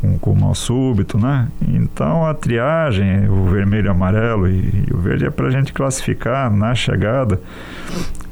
[0.00, 1.48] com, com mal súbito, né?
[1.68, 6.50] Então a triagem, o vermelho, amarelo e, e o verde é para a gente classificar
[6.50, 7.38] na chegada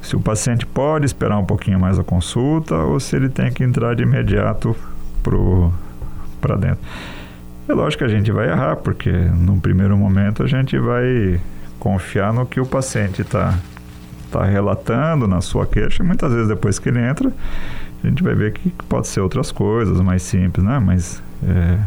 [0.01, 3.63] se o paciente pode esperar um pouquinho mais a consulta ou se ele tem que
[3.63, 4.75] entrar de imediato
[6.41, 6.79] para dentro.
[7.69, 11.41] É lógico que a gente vai errar, porque num primeiro momento a gente vai
[11.79, 13.59] confiar no que o paciente está
[14.31, 16.05] tá relatando na sua queixa.
[16.05, 17.33] Muitas vezes depois que ele entra,
[18.03, 20.79] a gente vai ver que pode ser outras coisas mais simples, né?
[20.79, 21.79] Mas é,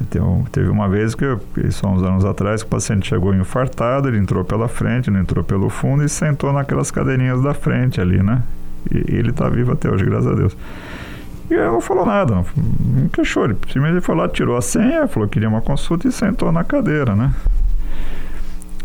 [0.00, 4.44] então, teve uma vez que, há uns anos atrás, o paciente chegou infartado, ele entrou
[4.44, 8.42] pela frente, ele entrou pelo fundo e sentou naquelas cadeirinhas da frente ali, né?
[8.90, 10.56] E ele está vivo até hoje, graças a Deus.
[11.50, 12.44] E ele não falou nada, não,
[13.00, 13.44] não queixou.
[13.44, 16.64] Ele simplesmente foi lá, tirou a senha, falou que queria uma consulta e sentou na
[16.64, 17.32] cadeira, né?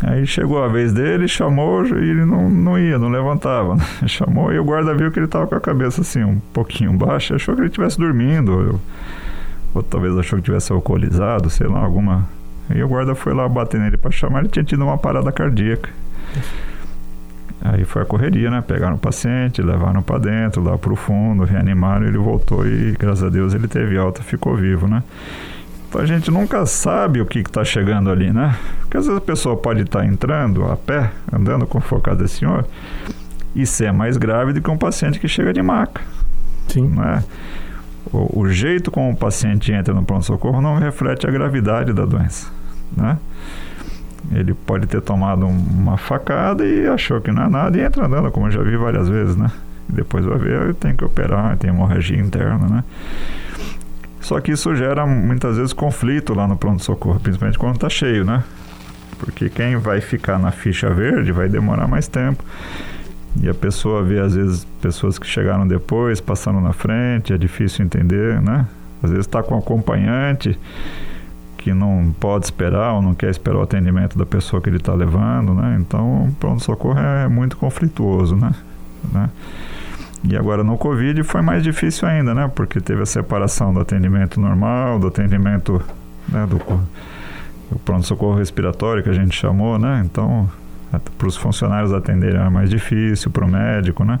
[0.04, 3.76] Aí chegou a vez dele, chamou e ele não, não ia, não levantava.
[3.76, 3.84] Né?
[4.08, 7.36] Chamou e o guarda viu que ele estava com a cabeça assim, um pouquinho baixa,
[7.36, 8.52] achou que ele estivesse dormindo.
[8.52, 8.80] Eu,
[9.72, 12.28] ou talvez achou que tivesse alcoolizado, sei lá, alguma.
[12.68, 15.88] Aí o guarda foi lá bater nele para chamar, ele tinha tido uma parada cardíaca.
[17.64, 18.60] Aí foi a correria, né?
[18.60, 23.22] Pegaram o paciente, levaram para dentro, lá para o fundo, reanimaram, ele voltou e, graças
[23.22, 25.02] a Deus, ele teve alta, ficou vivo, né?
[25.88, 28.56] Então a gente nunca sabe o que está chegando ali, né?
[28.80, 31.80] Porque às vezes a pessoa pode estar tá entrando a pé, andando com
[32.16, 32.66] desse senhor,
[33.54, 36.00] e ser mais grave do que um paciente que chega de maca.
[36.68, 36.88] Sim.
[36.88, 37.22] Né?
[38.12, 42.48] o, o jeito como o paciente entra no pronto-socorro não reflete a gravidade da doença,
[42.96, 43.18] né?
[44.30, 48.30] Ele pode ter tomado uma facada e achou que não é nada e entra andando,
[48.30, 49.50] como eu já vi várias vezes, né?
[49.88, 52.84] Depois vai ver, tem que operar, tem hemorragia interna, né?
[54.20, 58.44] Só que isso gera muitas vezes conflito lá no pronto-socorro, principalmente quando está cheio, né?
[59.18, 62.44] Porque quem vai ficar na ficha verde vai demorar mais tempo.
[63.40, 67.84] E a pessoa vê, às vezes, pessoas que chegaram depois, passando na frente, é difícil
[67.84, 68.66] entender, né?
[69.02, 70.58] Às vezes está com acompanhante
[71.62, 74.92] que não pode esperar ou não quer esperar o atendimento da pessoa que ele está
[74.94, 75.76] levando, né?
[75.80, 78.52] Então, o pronto-socorro é muito conflituoso, né?
[79.12, 79.30] né?
[80.24, 82.50] E agora no Covid foi mais difícil ainda, né?
[82.52, 85.80] Porque teve a separação do atendimento normal, do atendimento
[86.28, 90.02] né, do, do pronto-socorro respiratório que a gente chamou, né?
[90.04, 90.50] Então,
[91.16, 94.18] para os funcionários atenderem era mais difícil, para o médico, né?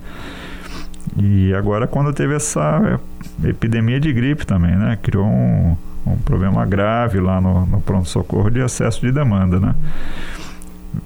[1.16, 3.00] E agora quando teve essa
[3.44, 4.96] epidemia de gripe também, né?
[5.02, 5.76] Criou um,
[6.06, 9.74] um problema grave lá no, no pronto-socorro de excesso de demanda, né?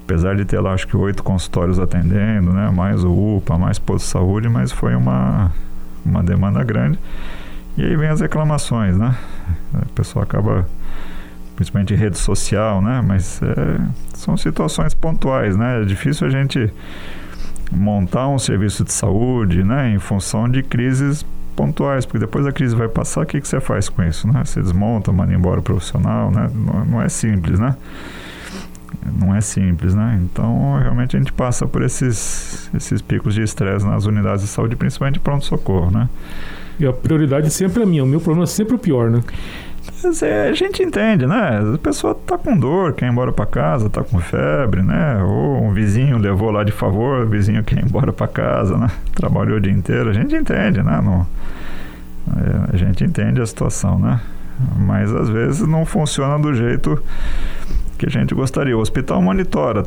[0.03, 2.69] Apesar de ter lá, acho que oito consultórios atendendo, né?
[2.69, 5.51] Mais o UPA, mais posto de saúde, mas foi uma,
[6.05, 6.99] uma demanda grande.
[7.77, 9.15] E aí vem as reclamações, né?
[9.73, 10.65] A pessoa acaba
[11.55, 13.03] principalmente em rede social, né?
[13.05, 13.79] Mas é,
[14.13, 15.81] são situações pontuais, né?
[15.81, 16.71] É difícil a gente
[17.71, 19.91] montar um serviço de saúde, né?
[19.91, 21.25] Em função de crises
[21.57, 24.45] pontuais, porque depois a crise vai passar, o que, que você faz com isso, né?
[24.45, 26.49] Você desmonta, manda embora o profissional, né?
[26.53, 27.75] Não, não é simples, né?
[29.19, 30.19] Não é simples, né?
[30.23, 34.75] Então, realmente a gente passa por esses, esses picos de estresse nas unidades de saúde,
[34.75, 36.07] principalmente pronto-socorro, né?
[36.79, 39.23] E a prioridade sempre é minha, o meu problema é sempre o pior, né?
[40.49, 41.59] A gente entende, né?
[41.73, 45.21] A pessoa tá com dor, quer ir embora para casa, tá com febre, né?
[45.23, 48.87] Ou um vizinho levou lá de favor, o vizinho quer ir embora para casa, né?
[49.15, 51.01] Trabalhou o dia inteiro, a gente entende, né?
[51.01, 51.27] No,
[52.35, 54.19] é, a gente entende a situação, né?
[54.75, 57.01] Mas às vezes não funciona do jeito
[57.97, 58.77] que a gente gostaria.
[58.77, 59.83] O hospital monitora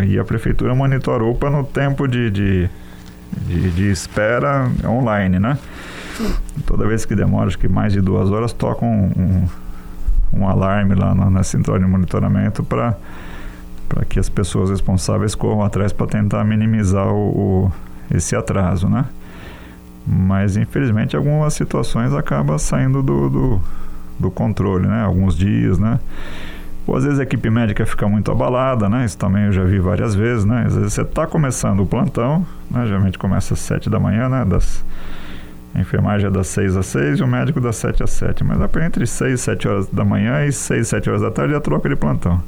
[0.00, 2.70] é, e a prefeitura monitorou para no tempo de, de,
[3.46, 5.58] de, de espera online, né?
[6.66, 10.94] Toda vez que demora, acho que mais de duas horas, toca um, um, um alarme
[10.94, 12.96] lá na, na, central de monitoramento para
[13.88, 17.72] para que as pessoas responsáveis corram atrás para tentar minimizar o, o,
[18.08, 19.04] esse atraso, né?
[20.06, 23.60] Mas infelizmente algumas situações acabam saindo do, do,
[24.16, 25.02] do controle, né?
[25.02, 25.98] Alguns dias, né?
[26.86, 29.04] Ou às vezes a equipe médica fica muito abalada, né?
[29.04, 30.64] Isso também eu já vi várias vezes, né?
[30.66, 32.86] Às vezes você está começando o plantão, né?
[32.86, 34.44] Geralmente começa às sete da manhã, né?
[34.44, 34.84] Das
[35.74, 38.42] a enfermagem é das 6 às 6 e o médico das 7 às 7.
[38.42, 41.54] Mas entre 6 e 7 horas da manhã e 6 e 7 horas da tarde
[41.54, 42.42] é a troca de plantão.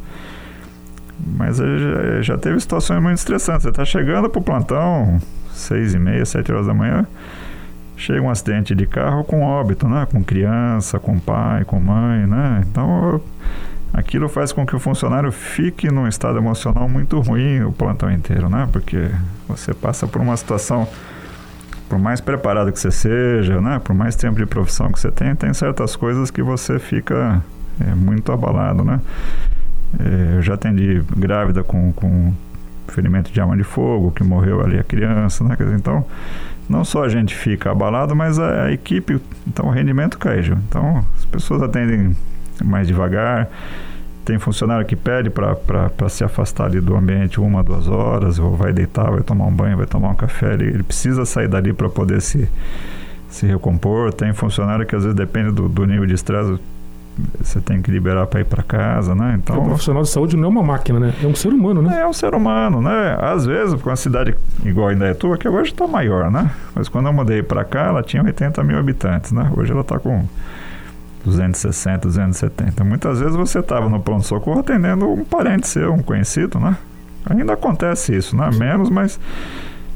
[1.24, 3.62] Mas já, já teve situações muito estressantes.
[3.62, 5.20] Você está chegando para o plantão,
[5.52, 7.06] 6 e meia, 7 horas da manhã,
[7.96, 10.06] chega um acidente de carro com óbito, né?
[10.10, 12.64] Com criança, com pai, com mãe, né?
[12.68, 13.20] Então,
[13.92, 18.48] aquilo faz com que o funcionário fique num estado emocional muito ruim o plantão inteiro,
[18.48, 18.68] né?
[18.72, 19.08] Porque
[19.46, 20.88] você passa por uma situação
[21.92, 25.36] por mais preparado que você seja, né, por mais tempo de profissão que você tenha,
[25.36, 27.42] tem certas coisas que você fica
[27.78, 28.98] é, muito abalado, né?
[30.00, 32.32] É, eu já atendi grávida com, com
[32.88, 35.54] ferimento de arma de fogo, que morreu ali a criança, né?
[35.76, 36.02] Então,
[36.66, 40.56] não só a gente fica abalado, mas a, a equipe, então o rendimento cai, Ju.
[40.66, 42.16] Então, as pessoas atendem
[42.64, 43.50] mais devagar,
[44.24, 48.72] tem funcionário que pede para se afastar ali do ambiente uma, duas horas, ou vai
[48.72, 50.54] deitar, vai tomar um banho, vai tomar um café.
[50.54, 52.48] Ele, ele precisa sair dali para poder se,
[53.28, 54.12] se recompor.
[54.12, 56.58] Tem funcionário que às vezes depende do, do nível de estresse,
[57.40, 59.38] você tem que liberar para ir para casa, né?
[59.38, 61.14] Então, o profissional de saúde não é uma máquina, né?
[61.22, 62.00] É um ser humano, né?
[62.00, 63.16] É um ser humano, né?
[63.20, 66.50] Às vezes, com uma cidade igual a Indaiatuba, que hoje está maior, né?
[66.74, 69.50] Mas quando eu mudei para cá, ela tinha 80 mil habitantes, né?
[69.54, 70.24] Hoje ela está com
[71.24, 72.84] 260, 270.
[72.84, 76.76] Muitas vezes você estava no pronto-socorro atendendo um parente seu, um conhecido, né?
[77.28, 78.50] Ainda acontece isso, né?
[78.58, 79.18] Menos, mas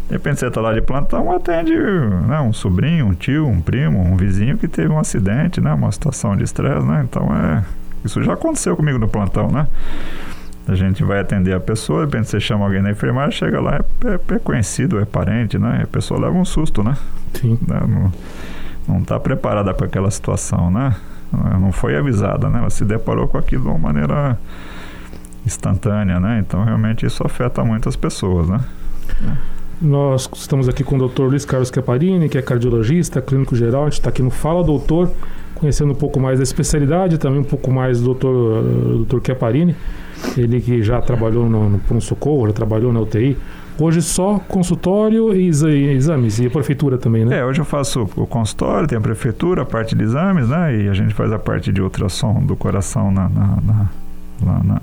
[0.08, 4.00] de repente você está lá de plantão, atende né, um sobrinho, um tio, um primo,
[4.00, 5.72] um vizinho que teve um acidente, né?
[5.72, 7.04] Uma situação de estresse, né?
[7.08, 7.64] Então é.
[8.04, 9.66] Isso já aconteceu comigo no plantão, né?
[10.68, 13.76] A gente vai atender a pessoa, de repente você chama alguém na enfermagem, chega lá,
[13.76, 15.80] é, é, é conhecido, é parente, né?
[15.82, 16.96] A pessoa leva um susto, né?
[17.34, 17.58] Sim.
[17.66, 18.10] Né?
[18.86, 20.94] Não está preparada para aquela situação, né?
[21.32, 22.60] Não foi avisada, né?
[22.60, 24.38] Ela se deparou com aquilo de uma maneira
[25.44, 26.42] instantânea, né?
[26.46, 28.60] Então realmente isso afeta muitas pessoas, né?
[29.80, 31.24] Nós estamos aqui com o Dr.
[31.24, 33.82] Luiz Carlos Caparini, que é cardiologista, clínico geral.
[33.82, 35.10] A gente está aqui no Fala Doutor,
[35.54, 39.04] conhecendo um pouco mais da especialidade, também um pouco mais do Dr.
[39.06, 39.20] Dr.
[39.20, 39.76] Caparini.
[40.36, 43.36] Ele que já trabalhou no, no pronto-socorro, já trabalhou na UTI.
[43.78, 47.38] Hoje só consultório e exames, e a prefeitura também, né?
[47.38, 50.76] É, hoje eu faço o consultório, tem a prefeitura, a parte de exames, né?
[50.76, 53.90] E a gente faz a parte de ultrassom do coração na, na, na
[54.42, 54.80] lá na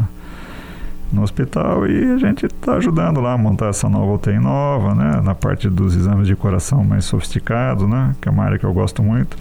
[1.12, 5.22] no hospital e a gente está ajudando lá a montar essa nova UTI nova, né?
[5.24, 8.16] Na parte dos exames de coração mais sofisticados, né?
[8.20, 9.38] Que é uma área que eu gosto muito.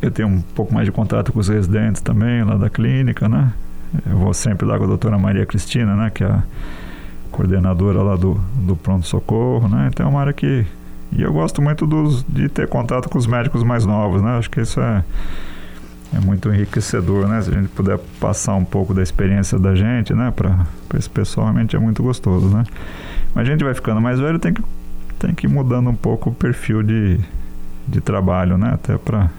[0.00, 3.52] Eu tenho um pouco mais de contato com os residentes também lá da clínica, né?
[4.10, 6.10] Eu vou sempre lá com a doutora Maria Cristina, né?
[6.10, 6.42] Que é a
[7.30, 9.88] coordenadora lá do, do pronto-socorro, né?
[9.92, 10.66] Então é uma área que...
[11.12, 14.38] E eu gosto muito dos, de ter contato com os médicos mais novos, né?
[14.38, 15.02] Acho que isso é
[16.14, 17.40] é muito enriquecedor, né?
[17.40, 20.32] Se a gente puder passar um pouco da experiência da gente, né?
[20.34, 20.66] Para
[20.98, 22.64] esse pessoal realmente é muito gostoso, né?
[23.34, 24.62] Mas a gente vai ficando mais velho, tem que,
[25.18, 27.18] tem que ir mudando um pouco o perfil de,
[27.86, 28.72] de trabalho, né?
[28.74, 29.30] Até para...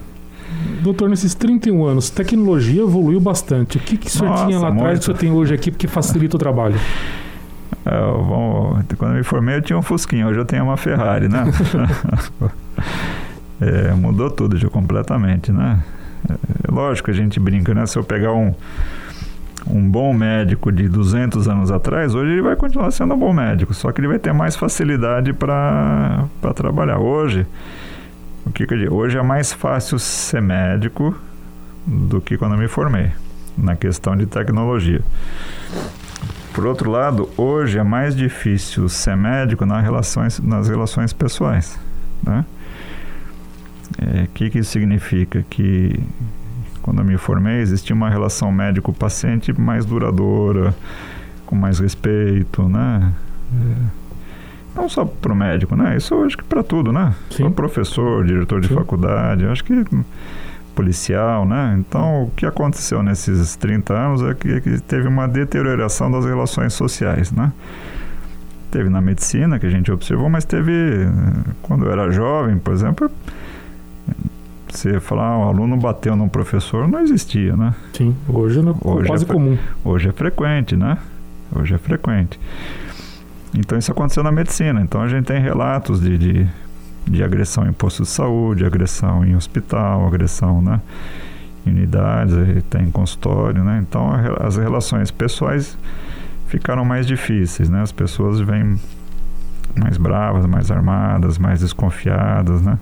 [0.82, 3.76] Doutor, nesses 31 anos, tecnologia evoluiu bastante.
[3.76, 5.70] O que, que o senhor Nossa, tinha lá atrás que o senhor tem hoje aqui
[5.70, 6.76] porque facilita o trabalho?
[7.84, 11.28] É, bom, quando eu me formei eu tinha um Fusquinha, hoje eu tenho uma Ferrari,
[11.28, 11.44] né?
[13.60, 15.82] é, mudou tudo já completamente, né?
[16.28, 17.86] É, lógico, a gente brinca, né?
[17.86, 18.54] Se eu pegar um,
[19.66, 23.74] um bom médico de 200 anos atrás, hoje ele vai continuar sendo um bom médico,
[23.74, 26.98] só que ele vai ter mais facilidade para trabalhar.
[26.98, 27.46] Hoje,
[28.46, 28.94] o que, que eu digo?
[28.94, 31.16] Hoje é mais fácil ser médico
[31.86, 33.10] do que quando eu me formei,
[33.56, 35.02] na questão de tecnologia.
[36.52, 41.78] Por outro lado, hoje é mais difícil ser médico nas relações, nas relações pessoais,
[42.22, 42.44] né?
[43.98, 45.44] O é, que, que isso significa?
[45.48, 45.98] Que
[46.82, 50.74] quando eu me formei existia uma relação médico-paciente mais duradoura,
[51.46, 53.12] com mais respeito, né?
[53.54, 54.02] É,
[54.74, 55.96] não só para o médico, né?
[55.96, 57.14] Isso eu acho que para tudo, né?
[57.34, 58.74] Para professor, diretor de Sim.
[58.74, 59.84] faculdade, acho que
[60.74, 61.76] policial, né?
[61.78, 66.24] Então, o que aconteceu nesses 30 anos é que, é que teve uma deterioração das
[66.24, 67.52] relações sociais, né?
[68.70, 70.72] Teve na medicina, que a gente observou, mas teve,
[71.62, 73.10] quando eu era jovem, por exemplo,
[74.68, 77.74] você falar, ah, o aluno bateu num professor, não existia, né?
[77.92, 79.58] Sim, hoje é hoje quase é, comum.
[79.84, 80.96] Hoje é frequente, né?
[81.54, 82.40] Hoje é frequente.
[83.54, 84.80] Então isso aconteceu na medicina.
[84.80, 86.48] Então a gente tem relatos de, de,
[87.06, 90.80] de agressão em posto de saúde, agressão em hospital, agressão né,
[91.66, 92.34] em unidades,
[92.70, 93.84] tem consultório, né?
[93.86, 95.76] Então a, as relações pessoais
[96.46, 97.82] ficaram mais difíceis, né?
[97.82, 98.78] As pessoas vêm
[99.76, 102.78] mais bravas, mais armadas, mais desconfiadas, né?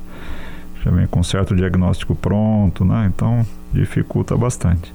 [0.84, 3.10] já vem com certo diagnóstico pronto, né?
[3.14, 4.92] Então dificulta bastante.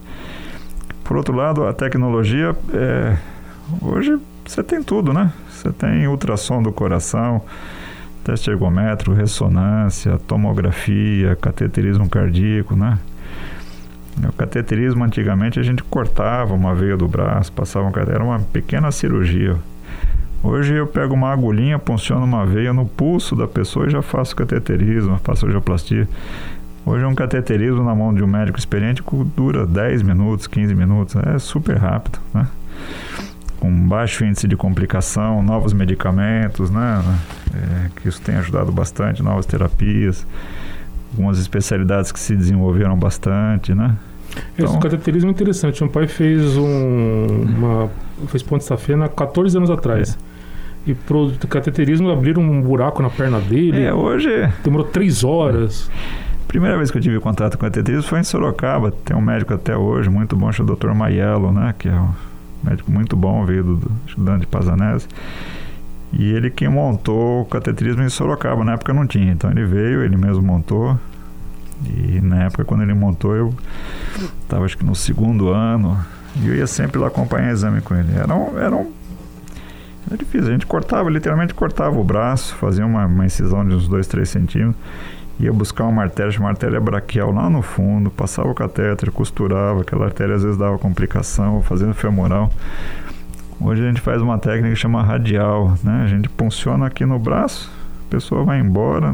[1.04, 3.16] Por outro lado, a tecnologia é,
[3.82, 5.32] hoje você tem tudo, né?
[5.50, 7.42] Você tem ultrassom do coração,
[8.26, 12.98] teste ergométrico, ressonância, tomografia, cateterismo cardíaco, né?
[14.28, 18.92] O cateterismo antigamente a gente cortava uma veia do braço, passava um era uma pequena
[18.92, 19.56] cirurgia.
[20.42, 24.36] Hoje eu pego uma agulhinha, punciono uma veia no pulso da pessoa e já faço
[24.36, 26.08] cateterismo, faço angioplastia.
[26.84, 29.04] Hoje um cateterismo na mão de um médico experiente
[29.36, 32.48] dura 10 minutos, 15 minutos, é super rápido, né?
[33.66, 37.04] Com baixo índice de complicação, novos medicamentos, né?
[37.52, 40.26] É, que isso tem ajudado bastante, novas terapias,
[41.12, 43.96] algumas especialidades que se desenvolveram bastante, né?
[44.54, 45.82] Então, Esse cateterismo é interessante.
[45.82, 47.26] Meu pai fez um,
[47.58, 47.90] uma
[48.28, 50.16] fez ponte safena há 14 anos atrás.
[50.88, 50.92] É.
[50.92, 53.82] E pro cateterismo abriram um buraco na perna dele.
[53.82, 54.30] É, hoje.
[54.64, 55.90] Demorou três horas.
[56.48, 58.92] Primeira vez que eu tive contato com cateterismo foi em Sorocaba.
[58.92, 60.92] Tem um médico até hoje, muito bom, o Dr.
[60.94, 61.74] Maiello, né?
[61.80, 62.14] Que é um
[62.66, 65.08] médico muito bom, veio do, estudante de Pazanese.
[66.14, 68.64] E ele que montou o cateterismo em Sorocaba.
[68.64, 70.98] Na época não tinha, então ele veio, ele mesmo montou.
[71.86, 73.54] E na época, quando ele montou, eu
[74.42, 76.00] estava acho que no segundo ano,
[76.42, 78.14] e eu ia sempre lá acompanhar exame com ele.
[78.18, 78.92] Era um, era um
[80.08, 83.88] era difícil, a gente cortava, literalmente cortava o braço, fazia uma, uma incisão de uns
[83.88, 84.76] 2, 3 centímetros,
[85.40, 90.06] ia buscar uma artéria, uma artéria braquial lá no fundo, passava o catéter, costurava, aquela
[90.06, 92.52] artéria às vezes dava complicação, fazendo femoral.
[93.60, 96.04] Hoje a gente faz uma técnica que chama radial, né?
[96.04, 97.72] A gente funciona aqui no braço,
[98.08, 99.14] a pessoa vai embora,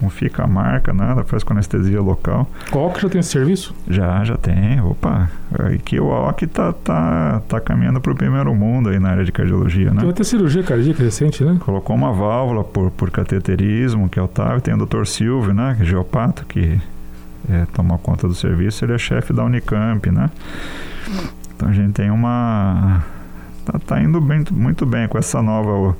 [0.00, 2.48] não fica a marca, nada, faz com anestesia local.
[2.70, 3.74] Qual já tem esse serviço?
[3.88, 4.80] Já, já tem.
[4.80, 5.30] Opa,
[5.74, 9.32] aqui o OC tá, tá, tá caminhando para o primeiro mundo aí na área de
[9.32, 10.00] cardiologia, né?
[10.00, 11.56] Tem até cirurgia cardíaca recente, né?
[11.60, 15.04] Colocou uma válvula por, por cateterismo, que é o TAV, tem o Dr.
[15.06, 15.74] Silvio, né?
[15.76, 16.80] Que é geopato, que
[17.48, 20.30] é, toma conta do serviço, ele é chefe da Unicamp, né?
[21.54, 23.02] Então a gente tem uma...
[23.64, 25.96] Tá, tá indo bem, muito bem com essa nova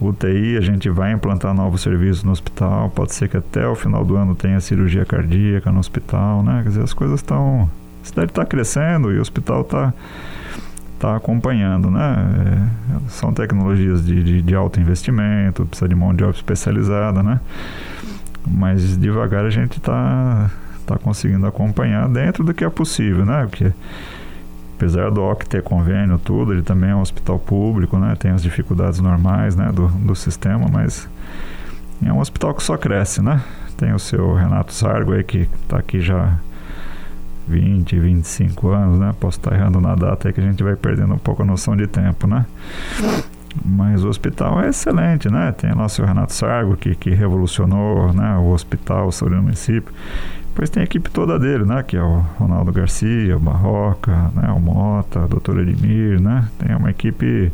[0.00, 2.90] UTI, a gente vai implantar novos serviços no hospital.
[2.90, 6.62] Pode ser que até o final do ano tenha cirurgia cardíaca no hospital, né?
[6.62, 7.70] Quer dizer, as coisas estão.
[8.02, 9.92] A cidade está crescendo e o hospital está
[10.98, 12.16] tá acompanhando, né?
[12.96, 17.40] É, são tecnologias de, de, de, alto investimento, precisa de mão de obra especializada, né?
[18.46, 20.50] Mas devagar a gente está
[20.86, 23.46] tá conseguindo acompanhar dentro do que é possível, né?
[23.50, 23.72] Porque
[24.80, 28.16] apesar do OC ter convênio tudo, ele também é um hospital público, né?
[28.18, 31.06] Tem as dificuldades normais, né, do, do sistema, mas
[32.02, 33.42] é um hospital que só cresce, né?
[33.76, 36.34] Tem o seu Renato Sargo aí que está aqui já
[37.46, 39.14] 20, 25 anos, né?
[39.20, 41.76] Posso estar errando na data aí que a gente vai perdendo um pouco a noção
[41.76, 42.46] de tempo, né?
[43.62, 45.52] Mas o hospital é excelente, né?
[45.52, 49.92] Tem lá o seu Renato Sargo que, que revolucionou né, o hospital, o do município.
[50.60, 51.82] Depois tem a equipe toda dele, né?
[51.82, 54.52] Que é o Ronaldo Garcia, o Barroca, né?
[54.54, 56.46] o Mota, o doutor Edmir, né?
[56.58, 57.50] Tem uma equipe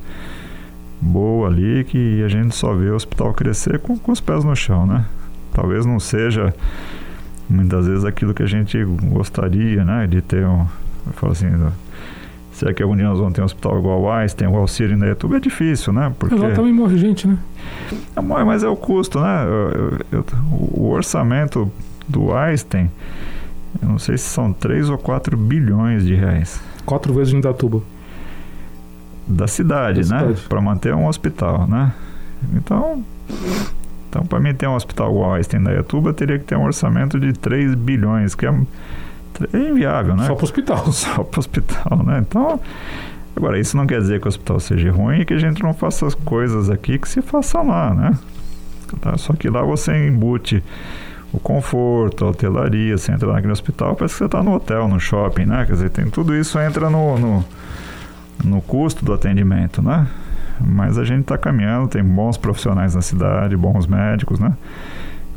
[1.00, 4.56] boa ali que a gente só vê o hospital crescer com, com os pés no
[4.56, 5.04] chão, né?
[5.52, 6.52] Talvez não seja
[7.48, 10.08] muitas vezes aquilo que a gente gostaria, né?
[10.08, 10.66] De ter um...
[11.06, 11.46] Eu falo assim...
[12.50, 15.06] Será que algum dia nós vamos ter um hospital igual o Einstein, o Alcírio na
[15.06, 15.36] YouTube?
[15.36, 16.12] É difícil, né?
[16.18, 16.34] Porque...
[16.34, 17.38] Lá também morre gente, né?
[18.16, 19.44] É, mas é o custo, né?
[19.44, 20.26] Eu, eu, eu,
[20.74, 21.70] o orçamento
[22.08, 22.90] do Einstein,
[23.82, 26.60] eu não sei se são 3 ou 4 bilhões de reais.
[26.84, 27.82] Quatro vezes em Indatuba.
[29.26, 30.34] Da cidade, da né?
[30.48, 31.92] Para manter um hospital, né?
[32.54, 33.04] Então,
[34.08, 37.18] então para mim ter um hospital igual Einstein da Ituba, teria que ter um orçamento
[37.18, 38.54] de 3 bilhões, que é,
[39.52, 40.26] é inviável, né?
[40.26, 40.86] Só para o hospital.
[40.92, 42.24] Só para o hospital, né?
[42.26, 42.60] Então,
[43.34, 45.74] agora, isso não quer dizer que o hospital seja ruim e que a gente não
[45.74, 48.18] faça as coisas aqui que se façam lá, né?
[49.00, 49.16] Tá?
[49.18, 50.62] Só que lá você embute
[51.36, 54.98] o conforto, a hotelaria, você entra naquele hospital, parece que você está no hotel, no
[54.98, 55.66] shopping, né?
[55.66, 57.44] Quer dizer, tem tudo isso entra no, no,
[58.42, 60.06] no custo do atendimento, né?
[60.58, 64.54] Mas a gente está caminhando, tem bons profissionais na cidade, bons médicos, né?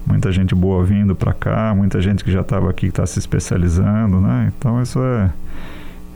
[0.05, 3.19] Muita gente boa vindo para cá, muita gente que já estava aqui que está se
[3.19, 4.51] especializando, né?
[4.57, 5.29] Então isso é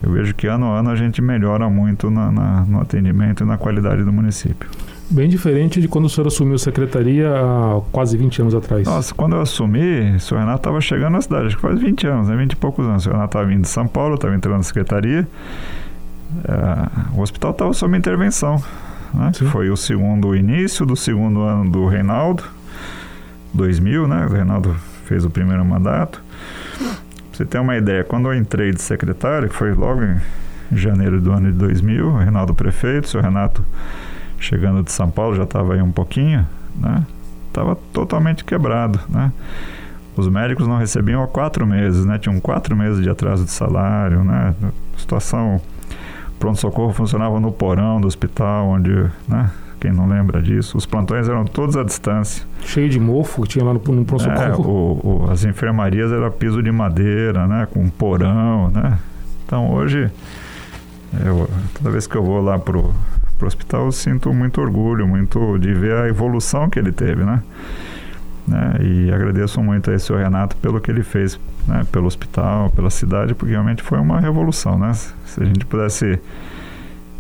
[0.02, 3.48] eu vejo que ano a ano a gente melhora muito na, na, no atendimento e
[3.48, 4.70] na qualidade do município.
[5.10, 8.88] Bem diferente de quando o senhor assumiu a secretaria há quase 20 anos atrás.
[8.88, 12.08] Nossa, quando eu assumi, o senhor Renato estava chegando na cidade, acho que faz 20
[12.08, 12.36] anos, né?
[12.36, 13.02] 20 e poucos anos.
[13.02, 15.28] O senhor Renato estava vindo de São Paulo, estava entrando na secretaria.
[16.46, 18.62] É, o hospital estava sob intervenção.
[19.14, 19.32] Né?
[19.52, 22.44] Foi o segundo início do segundo ano do Reinaldo,
[23.54, 24.26] 2000, né?
[24.26, 24.76] O Reinaldo
[25.06, 26.22] fez o primeiro mandato.
[26.80, 26.88] Pra
[27.32, 30.18] você ter uma ideia, quando eu entrei de secretário, que foi logo em
[30.76, 33.64] janeiro do ano de 2000, o Reinaldo prefeito, o senhor Renato
[34.44, 37.06] chegando de São Paulo já estava aí um pouquinho, né?
[37.48, 39.32] Estava totalmente quebrado, né?
[40.16, 42.18] Os médicos não recebiam há quatro meses, né?
[42.20, 44.54] Tinham quatro meses de atraso de salário, né?
[44.98, 45.62] Situação...
[46.40, 48.92] Pronto-socorro funcionava no porão do hospital, onde,
[49.30, 49.50] né?
[49.84, 50.78] quem não lembra disso.
[50.78, 52.46] Os plantões eram todos à distância.
[52.62, 55.28] Cheio de mofo que tinha lá no, no pronto-socorro.
[55.28, 57.68] É, as enfermarias era piso de madeira, né?
[57.70, 58.98] Com porão, né?
[59.46, 60.10] Então hoje,
[61.26, 62.94] eu, toda vez que eu vou lá pro,
[63.38, 67.42] pro hospital, eu sinto muito orgulho, muito de ver a evolução que ele teve, né?
[68.48, 68.76] né?
[68.82, 71.86] E agradeço muito a esse Renato pelo que ele fez né?
[71.92, 74.94] pelo hospital, pela cidade, porque realmente foi uma revolução, né?
[74.94, 76.20] Se a gente pudesse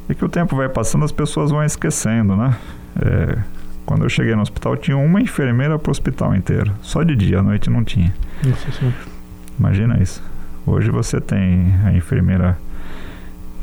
[0.09, 2.55] e que o tempo vai passando, as pessoas vão esquecendo, né?
[3.01, 3.38] É,
[3.86, 6.72] quando eu cheguei no hospital, tinha uma enfermeira para o hospital inteiro.
[6.82, 8.14] Só de dia, à noite não tinha.
[8.43, 8.93] Nossa,
[9.57, 10.22] Imagina isso.
[10.66, 12.57] Hoje você tem a enfermeira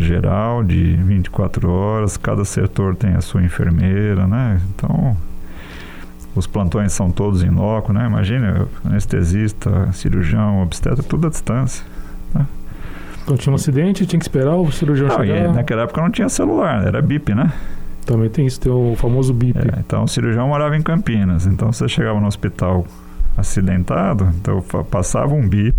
[0.01, 4.61] geral de 24 horas, cada setor tem a sua enfermeira, né?
[4.74, 5.16] Então,
[6.34, 8.07] os plantões são todos em loco, né?
[8.07, 11.84] Imagina, anestesista, cirurgião, obstetra, tudo à distância.
[12.34, 12.46] Né?
[13.22, 15.53] Então tinha um acidente, tinha que esperar o cirurgião não, chegar.
[15.53, 17.53] naquela época não tinha celular, era BIP, né?
[18.07, 19.59] Também tem isso, tem o famoso BIP.
[19.59, 22.86] É, então o cirurgião morava em Campinas, então você chegava no hospital
[23.36, 25.76] acidentado, então passava um bip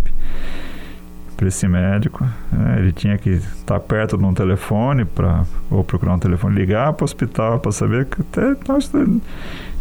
[1.42, 2.24] para esse médico.
[2.52, 2.76] Né?
[2.78, 7.02] Ele tinha que estar perto de um telefone para ou procurar um telefone, ligar para
[7.02, 8.88] o hospital para saber que até nós,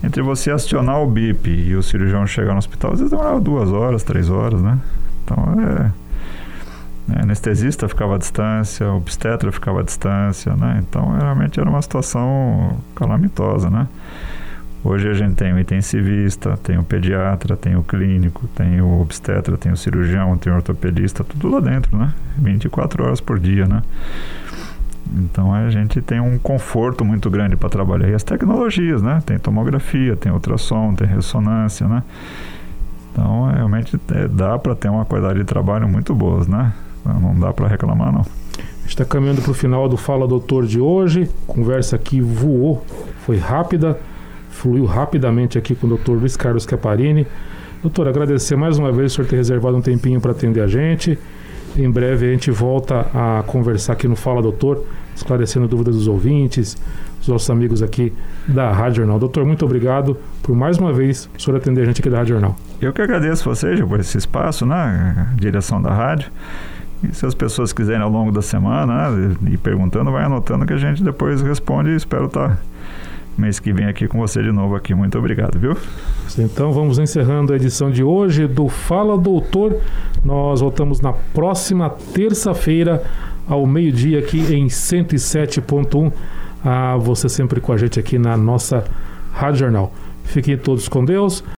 [0.04, 3.70] entre você acionar o bip e o cirurgião chegar no hospital, às vezes demorava duas
[3.70, 4.80] horas, três horas, né?
[5.24, 5.92] Então é
[7.08, 7.22] né?
[7.22, 10.82] Anestesista ficava à distância, obstetra ficava à distância, né?
[10.82, 13.88] Então realmente era uma situação calamitosa, né?
[14.84, 19.56] Hoje a gente tem o intensivista, tem o pediatra, tem o clínico, tem o obstetra,
[19.56, 22.12] tem o cirurgião, tem o ortopedista, tudo lá dentro, né?
[22.40, 23.84] 24 horas por dia, né?
[25.14, 28.10] Então a gente tem um conforto muito grande para trabalhar.
[28.10, 29.22] E as tecnologias, né?
[29.24, 32.02] Tem tomografia, tem ultrassom, tem ressonância, né?
[33.12, 36.74] Então realmente é, dá para ter uma qualidade de trabalho muito boas, né?
[37.06, 38.26] Não dá para reclamar, não.
[38.86, 41.30] Está caminhando para o final do Fala Doutor de hoje.
[41.46, 42.84] Conversa aqui voou,
[43.26, 44.00] foi rápida,
[44.62, 46.12] fluiu rapidamente aqui com o Dr.
[46.12, 47.26] Luiz Carlos Caparini.
[47.82, 51.18] Doutor, agradecer mais uma vez o senhor ter reservado um tempinho para atender a gente.
[51.76, 54.86] Em breve a gente volta a conversar aqui no Fala Doutor,
[55.16, 56.78] esclarecendo dúvidas dos ouvintes,
[57.18, 58.14] dos nossos amigos aqui
[58.48, 59.18] da Rádio Jornal.
[59.18, 62.36] Doutor, muito obrigado por mais uma vez o senhor atender a gente aqui da Rádio
[62.36, 62.56] Jornal.
[62.80, 65.28] Eu que agradeço vocês por esse espaço, né?
[65.38, 66.30] direção da rádio.
[67.04, 70.74] E se as pessoas quiserem ao longo da semana né, ir perguntando, vai anotando que
[70.74, 72.60] a gente depois responde e espero estar
[73.38, 74.94] mês que vem aqui com você de novo aqui.
[74.94, 75.76] Muito obrigado, viu?
[76.38, 79.78] Então vamos encerrando a edição de hoje do Fala Doutor.
[80.24, 83.04] Nós voltamos na próxima terça-feira
[83.48, 86.12] ao meio-dia aqui em 107.1.
[86.64, 88.86] Ah, você sempre com a gente aqui na nossa
[89.34, 89.94] Rádio Jornal.
[90.24, 91.44] Fiquem todos com Deus.